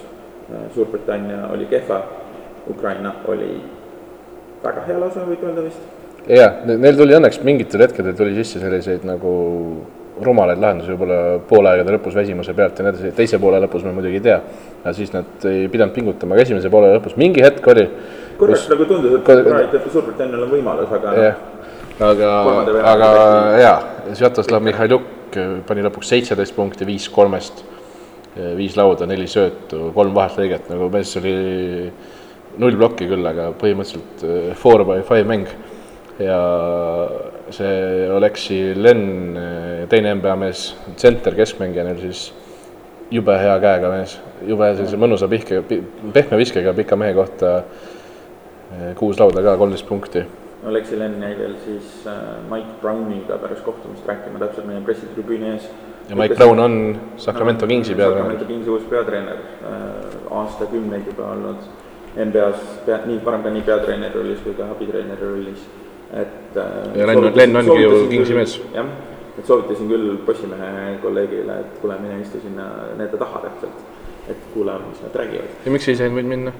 Suurbritannia 0.73 1.49
oli 1.53 1.67
kehva, 1.69 1.99
Ukraina 2.71 3.13
oli 3.27 3.51
väga 4.63 4.83
hea 4.87 4.99
lausa, 4.99 5.23
võib 5.27 5.45
öelda 5.47 5.63
vist. 5.65 5.87
jaa, 6.27 6.49
neil 6.69 6.97
tuli 6.99 7.15
õnneks 7.17 7.41
mingitel 7.47 7.85
hetkedel 7.85 8.15
tuli 8.17 8.35
sisse 8.37 8.61
selliseid 8.61 9.05
nagu 9.07 9.33
rumalaid 10.23 10.59
lahendusi 10.59 10.91
võib-olla 10.93 11.19
poole 11.47 11.71
aegade 11.71 11.93
lõpus 11.95 12.15
väsimuse 12.17 12.53
pealt 12.55 12.79
ja 12.79 12.85
nii 12.85 12.91
edasi, 12.91 13.11
teise 13.15 13.39
poole 13.39 13.61
lõpus 13.63 13.85
me 13.87 13.93
muidugi 13.95 14.19
ei 14.19 14.25
tea. 14.25 14.39
aga 14.83 14.93
siis 14.97 15.13
nad 15.15 15.47
ei 15.47 15.67
pidanud 15.71 15.95
pingutama, 15.95 16.35
aga 16.35 16.43
esimese 16.47 16.71
poole 16.73 16.91
lõpus 16.97 17.15
mingi 17.19 17.43
hetk 17.43 17.67
oli, 17.71 17.85
korraks 18.39 18.67
nagu 18.71 18.87
tundus, 18.89 19.15
et 19.15 19.21
Ukraina- 19.21 19.87
Suurbritannial 19.93 20.43
on 20.43 20.51
võimalus, 20.51 20.91
aga 20.99 21.15
aga 21.99 22.29
Kolmanda, 22.43 22.75
veerandi 22.75 22.91
aga 22.91 23.09
tehti. 23.15 23.63
jaa, 23.63 24.13
Svjatoslav 24.19 24.63
Mihhailjuk 24.63 25.07
pani 25.67 25.83
lõpuks 25.85 26.11
seitseteist 26.13 26.55
punkti, 26.55 26.87
viis 26.87 27.07
kolmest, 27.13 27.63
viis 28.57 28.75
lauda, 28.79 29.05
neli 29.09 29.27
söötu, 29.29 29.91
kolm 29.95 30.15
vaheltlõiget, 30.15 30.69
nagu 30.71 30.89
mees 30.93 31.11
oli 31.19 31.35
null 32.57 32.77
plokki 32.79 33.07
küll, 33.09 33.25
aga 33.29 33.51
põhimõtteliselt 33.59 34.25
eh, 34.25 34.53
four 34.57 34.85
by 34.87 35.01
five 35.07 35.27
mäng. 35.29 35.47
ja 36.19 36.39
see 37.55 38.07
Oleksi 38.11 38.73
Len, 38.75 39.03
teine 39.89 40.11
NBA 40.17 40.33
mees, 40.35 40.65
tsenter 40.97 41.37
keskmängija 41.37 41.85
neil 41.87 42.01
siis 42.01 42.25
jube 43.11 43.37
hea 43.39 43.55
käega 43.63 43.93
mees, 43.93 44.17
jube 44.47 44.67
sellise 44.75 44.99
mõnusa 44.99 45.29
pihke, 45.31 45.61
pehme 45.63 46.41
viskega 46.41 46.75
pika 46.75 46.99
mehe 46.99 47.15
kohta 47.15 47.55
eh, 47.61 48.91
kuus 48.99 49.21
lauda 49.21 49.45
ka, 49.45 49.55
kolmteist 49.61 49.87
punkti 49.87 50.25
Aleksi 50.65 50.99
Len 50.99 51.21
jäi 51.23 51.37
veel 51.37 51.53
siis 51.65 52.07
äh, 52.07 52.13
Mike 52.51 52.81
Browniga 52.81 53.37
pärast 53.39 53.63
kohtumist 53.63 54.07
rääkima 54.07 54.39
täpselt 54.39 54.67
meie 54.67 54.81
pressitribüüni 54.83 55.53
ees. 55.53 55.69
ja 56.09 56.15
Mike 56.15 56.35
Brown 56.35 56.59
on 56.59 56.99
Sacramento 57.17 57.67
Kingsi 57.67 57.95
peatreener. 57.95 58.23
Sacramento 58.23 58.45
Kingsi 58.45 58.69
uus 58.69 58.83
peatreener 58.89 59.37
äh,, 59.37 60.17
aastakümneid 60.41 61.07
juba 61.07 61.29
olnud 61.31 61.63
NBA-s 62.15 62.63
pea, 62.85 62.99
nii 63.05 63.19
varem 63.25 63.43
ka 63.43 63.49
nii 63.53 63.61
peatreeneri 63.67 64.13
rollis 64.15 64.39
kui 64.43 64.53
ka 64.57 64.65
abitreeneri 64.73 65.21
rollis, 65.31 65.61
et 66.13 66.57
äh, 66.57 66.97
Ja 66.97 67.05
Len- 67.07 67.35
Len 67.37 67.55
ongi 67.55 67.81
ju 67.83 68.07
Kingsi 68.09 68.31
küll- 68.33 68.37
mees. 68.37 68.55
jah, 68.73 68.85
et 69.37 69.45
soovitasin 69.45 69.87
küll 69.91 70.17
Postimehe 70.25 70.97
kolleegile, 71.03 71.59
et 71.59 71.77
kuule, 71.81 71.99
mine 72.01 72.21
istu 72.21 72.41
sinna 72.41 72.65
nende 72.97 73.17
taha 73.17 73.43
täpselt, 73.45 73.85
et 74.29 74.37
kuulame, 74.53 74.89
mis 74.89 75.01
nad 75.05 75.15
räägivad. 75.21 75.53
ja 75.65 75.71
miks 75.71 75.87
ise 75.87 76.03
ei 76.09 76.09
võinud 76.17 76.29
minna? 76.33 76.51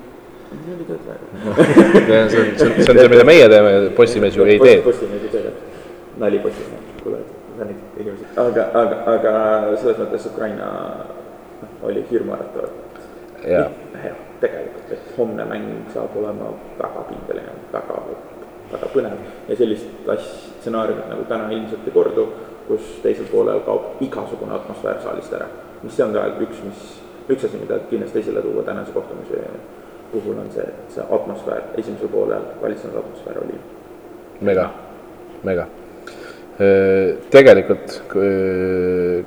see 0.50 0.76
oli 0.76 0.86
tööd 0.86 1.02
praegu. 1.06 1.26
see 2.30 2.40
on, 2.42 2.54
see 2.58 2.70
on, 2.92 2.98
see 3.02 3.10
mida 3.10 3.24
meie 3.26 3.50
teeme, 3.50 3.74
Postimees 3.98 4.36
ju 4.38 4.46
ei 4.46 4.60
tee. 4.60 4.80
Postimees 4.86 5.22
ei 5.28 5.30
tee, 5.34 5.52
nali 6.18 6.40
Postimees, 6.46 6.88
kuule, 7.04 7.20
fännid, 7.58 7.84
inimesed. 8.00 8.38
aga, 8.38 8.70
aga, 8.74 9.04
aga 9.18 9.34
selles 9.82 9.98
mõttes 10.02 10.26
Ukraina 10.32 10.72
noh, 11.62 11.70
oli 11.90 12.06
hirmuäratavalt 12.12 13.00
jaa, 13.50 13.70
tegelikult, 14.42 14.92
et 14.96 15.16
homne 15.18 15.46
mäng 15.46 15.72
saab 15.94 16.18
olema 16.20 16.54
väga 16.80 17.08
pingeline, 17.10 17.56
väga 17.74 18.04
väga 18.72 18.90
põnev 18.94 19.50
ja 19.50 19.58
sellist 19.58 20.10
asja, 20.14 20.52
stsenaariumit 20.60 21.10
nagu 21.10 21.26
täna 21.30 21.50
ilmselt 21.54 21.88
ei 21.88 21.96
kordu, 21.96 22.26
kus 22.68 23.00
teisel 23.04 23.28
poolel 23.32 23.64
kaob 23.66 24.02
igasugune 24.06 24.54
atmosfäär 24.58 25.02
saalist 25.04 25.34
ära. 25.34 25.48
mis 25.84 25.96
see 25.96 26.06
on 26.06 26.14
ka 26.14 26.26
üks, 26.46 26.62
mis, 26.66 26.86
üks 27.30 27.46
asi, 27.48 27.58
mida 27.62 27.80
kindlasti 27.90 28.20
esile 28.20 28.44
tuua 28.46 28.64
tänase 28.68 28.92
kohtumise 28.94 29.42
puhul 30.12 30.38
on 30.42 30.50
see, 30.54 30.66
et 30.66 30.96
see 30.96 31.06
atmosfäär, 31.18 31.70
esimesel 31.78 32.12
poolel 32.14 32.46
valitsenud 32.62 33.02
atmosfäär 33.02 33.44
oli 33.44 33.60
mega, 34.42 34.70
mega. 35.44 35.68
Tegelikult 37.32 38.02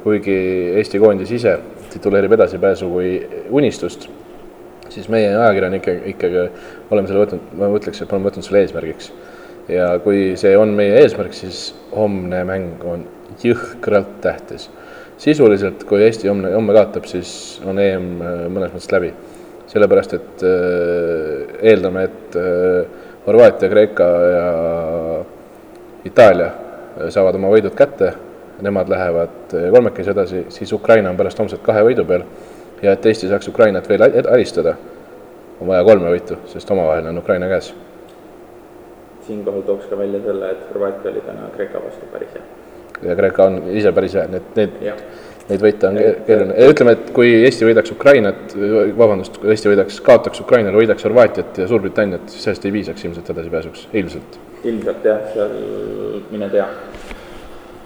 kuigi 0.03 0.35
Eesti 0.77 0.98
koondis 1.01 1.31
ise 1.33 1.55
tituleerib 1.94 2.35
edasipääsu 2.37 2.90
kui 2.92 3.14
unistust, 3.51 4.05
siis 4.92 5.09
meie 5.12 5.31
ajakirjanik 5.33 5.88
ikkagi 6.14 6.46
oleme 6.90 7.09
selle 7.09 7.24
võtnud, 7.24 7.50
ma 7.59 7.70
ütleks, 7.76 8.02
et 8.02 8.12
oleme 8.12 8.31
võtnud 8.31 8.46
selle 8.46 8.62
eesmärgiks. 8.64 9.12
ja 9.72 9.88
kui 10.05 10.33
see 10.37 10.57
on 10.59 10.74
meie 10.76 11.00
eesmärk, 11.02 11.35
siis 11.37 11.70
homne 11.94 12.42
mäng 12.48 12.83
on 12.85 13.05
jõhkralt 13.42 14.20
tähtis. 14.24 14.70
sisuliselt, 15.22 15.85
kui 15.85 16.02
Eesti 16.02 16.28
homne, 16.28 16.50
homme 16.55 16.74
kaotab, 16.74 17.07
siis 17.07 17.61
on 17.66 17.78
EM 17.78 18.11
mõnes 18.52 18.74
mõttes 18.74 18.92
läbi. 18.92 19.12
sellepärast, 19.72 20.14
et 20.18 20.42
äh, 20.44 21.55
eeldame, 21.72 22.05
et 22.05 22.37
äh, 22.37 23.00
Horvaatia, 23.26 23.68
Kreeka 23.70 24.07
ja 24.26 24.46
Itaalia 26.05 26.50
saavad 27.14 27.38
oma 27.38 27.48
võidud 27.52 27.74
kätte, 27.78 28.11
nemad 28.62 28.90
lähevad 28.90 29.55
kolmekesi 29.70 30.11
edasi, 30.11 30.42
siis 30.50 30.72
Ukraina 30.74 31.11
on 31.11 31.16
pärast 31.16 31.38
homset 31.38 31.62
kahe 31.64 31.85
võidu 31.87 32.05
peal 32.07 32.26
ja 32.82 32.92
et 32.92 33.06
Eesti 33.06 33.28
saaks 33.30 33.48
Ukrainat 33.48 33.88
veel 33.88 34.02
alistada, 34.04 34.74
on 35.60 35.70
vaja 35.70 35.84
kolme 35.86 36.12
võitu, 36.14 36.38
sest 36.50 36.70
omavaheline 36.70 37.12
on 37.12 37.18
Ukraina 37.18 37.48
käes. 37.48 37.74
siinkohal 39.26 39.62
tooks 39.62 39.86
ka 39.86 39.98
välja 39.98 40.20
selle, 40.24 40.50
et 40.50 40.62
Horvaatia 40.72 41.10
oli 41.10 41.20
täna 41.26 41.50
Kreeka 41.56 41.82
vastu 41.84 42.06
päris 42.12 42.34
hea. 42.34 42.42
ja 43.10 43.16
Kreeka 43.16 43.44
on 43.44 43.62
ise 43.70 43.92
päris 43.92 44.14
hea, 44.14 44.26
need, 44.26 44.48
need 44.56 44.96
neid 45.48 45.62
võita 45.62 45.90
on 45.90 45.98
keeruline, 46.26 46.54
ütleme, 46.70 46.94
et 46.96 47.10
kui 47.14 47.32
Eesti 47.42 47.66
võidaks 47.66 47.92
Ukrainat, 47.94 48.54
vabandust, 48.98 49.38
kui 49.40 49.50
Eesti 49.52 49.70
võidaks, 49.72 49.98
kaotaks 50.04 50.42
Ukrainale, 50.44 50.76
võidaks 50.78 51.06
Horvaatiat 51.06 51.62
ja 51.62 51.68
Suurbritanniat, 51.70 52.28
siis 52.30 52.46
sellest 52.46 52.66
ei 52.66 52.74
piisaks 52.76 53.04
ilmselt 53.08 53.30
edasipääsuks, 53.34 53.86
ilmselt. 53.92 54.38
ilmselt 54.64 55.06
jah, 55.06 55.22
seal 55.34 55.56
mine 56.30 56.50
tea. 56.52 56.66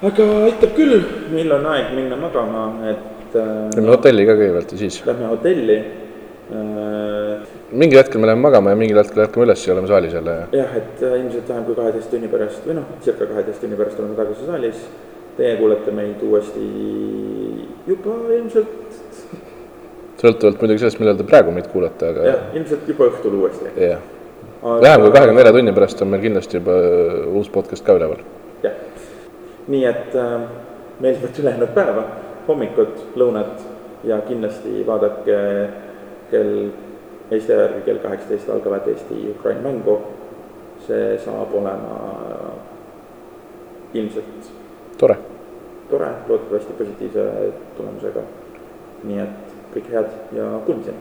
aga 0.05 0.29
aitab 0.47 0.75
küll, 0.77 0.99
meil 1.33 1.53
on 1.57 1.69
aeg 1.73 1.93
minna 1.97 2.19
magama, 2.21 2.67
et 2.93 3.16
äh, 3.35 3.71
Lähme 3.77 3.91
hotelli 3.95 4.27
ka 4.29 4.37
kõigepealt 4.39 4.75
ja 4.75 4.79
siis. 4.79 5.01
Lähme 5.07 5.31
hotelli 5.33 5.79
äh,. 5.81 7.47
mingil 7.73 7.99
hetkel 7.99 8.23
me 8.23 8.31
läheme 8.31 8.45
magama 8.45 8.71
ja 8.71 8.79
mingil 8.79 9.01
hetkel 9.03 9.25
ärkame 9.27 9.49
üles 9.49 9.67
ja 9.67 9.75
oleme 9.75 9.91
saalis 9.91 10.15
jälle. 10.15 10.37
jah, 10.53 10.77
et 10.79 11.03
äh, 11.03 11.19
ilmselt 11.21 11.49
vähem 11.49 11.65
kui 11.67 11.79
kaheteist 11.81 12.11
tunni 12.15 12.31
pärast 12.33 12.69
või 12.69 12.79
noh, 12.79 12.89
circa 13.05 13.27
kaheteist 13.27 13.65
tunni 13.65 13.79
pärast 13.81 14.01
oleme 14.01 14.19
tagasi 14.23 14.49
saalis 14.51 14.89
Teie 15.37 15.57
kuulete 15.59 15.93
meid 15.93 16.23
uuesti 16.25 16.63
juba 17.85 18.15
ilmselt. 18.33 19.01
sõltuvalt 20.23 20.63
muidugi 20.63 20.81
sellest, 20.81 21.01
millal 21.03 21.19
te 21.19 21.27
praegu 21.29 21.53
meid 21.53 21.67
kuulate, 21.69 22.09
aga. 22.09 22.29
jah, 22.31 22.45
ilmselt 22.57 22.87
juba 22.89 23.11
õhtul 23.11 23.35
uuesti. 23.43 23.75
jah 23.77 24.01
aga..., 24.63 24.83
vähem 24.83 25.01
kui 25.01 25.13
kahekümne 25.13 25.41
nelja 25.41 25.53
tunni 25.53 25.75
pärast 25.77 26.03
on 26.03 26.13
meil 26.13 26.23
kindlasti 26.25 26.61
juba 26.61 26.77
uus 27.39 27.51
podcast 27.53 27.85
ka 27.87 27.97
üleval. 27.99 28.23
jah, 28.65 28.79
nii 29.73 29.85
et 29.91 30.17
äh, 30.17 30.47
meeldivat 31.01 31.41
ülejäänud 31.43 31.75
päeva, 31.77 32.07
hommikut, 32.49 33.05
lõunat 33.17 33.63
ja 34.05 34.21
kindlasti 34.27 34.87
vaadake 34.87 35.39
kell, 36.31 36.69
Eesti 37.31 37.53
aja 37.53 37.63
järgi 37.63 37.81
kell 37.89 37.99
kaheksateist 37.99 38.51
algavat 38.55 38.87
Eesti-Ukraina 38.89 39.61
mängu. 39.63 39.99
see 40.87 41.19
saab 41.19 41.55
olema 41.55 41.97
ilmselt 43.95 44.53
tore. 44.99 45.17
tore, 45.91 46.11
loodetavasti 46.29 46.73
positiivse 46.73 47.53
tulemusega. 47.77 48.21
nii 49.05 49.19
et 49.19 49.55
kõike 49.75 49.91
head 49.91 50.11
ja 50.33 50.47
kuulmiseni. 50.67 50.97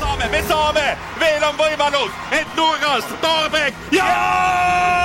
saame, 0.00 0.28
me 0.30 0.42
saame, 0.48 0.98
veel 1.20 1.48
on 1.50 1.56
võimalus, 1.58 2.18
et 2.40 2.56
nurgast 2.56 3.16
Torbek 3.20 3.74
ja. 3.90 5.01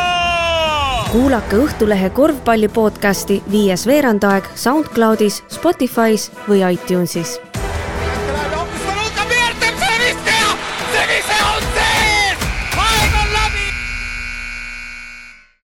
Kuulake 1.11 1.55
Õhtulehe 1.55 2.09
korvpalli 2.09 2.67
podcasti 2.67 3.39
Viies 3.51 3.85
veerandaeg 3.87 4.49
SoundCloudis, 4.55 5.39
Spotify's 5.47 6.31
või 6.49 6.65
iTunesis. 6.67 7.37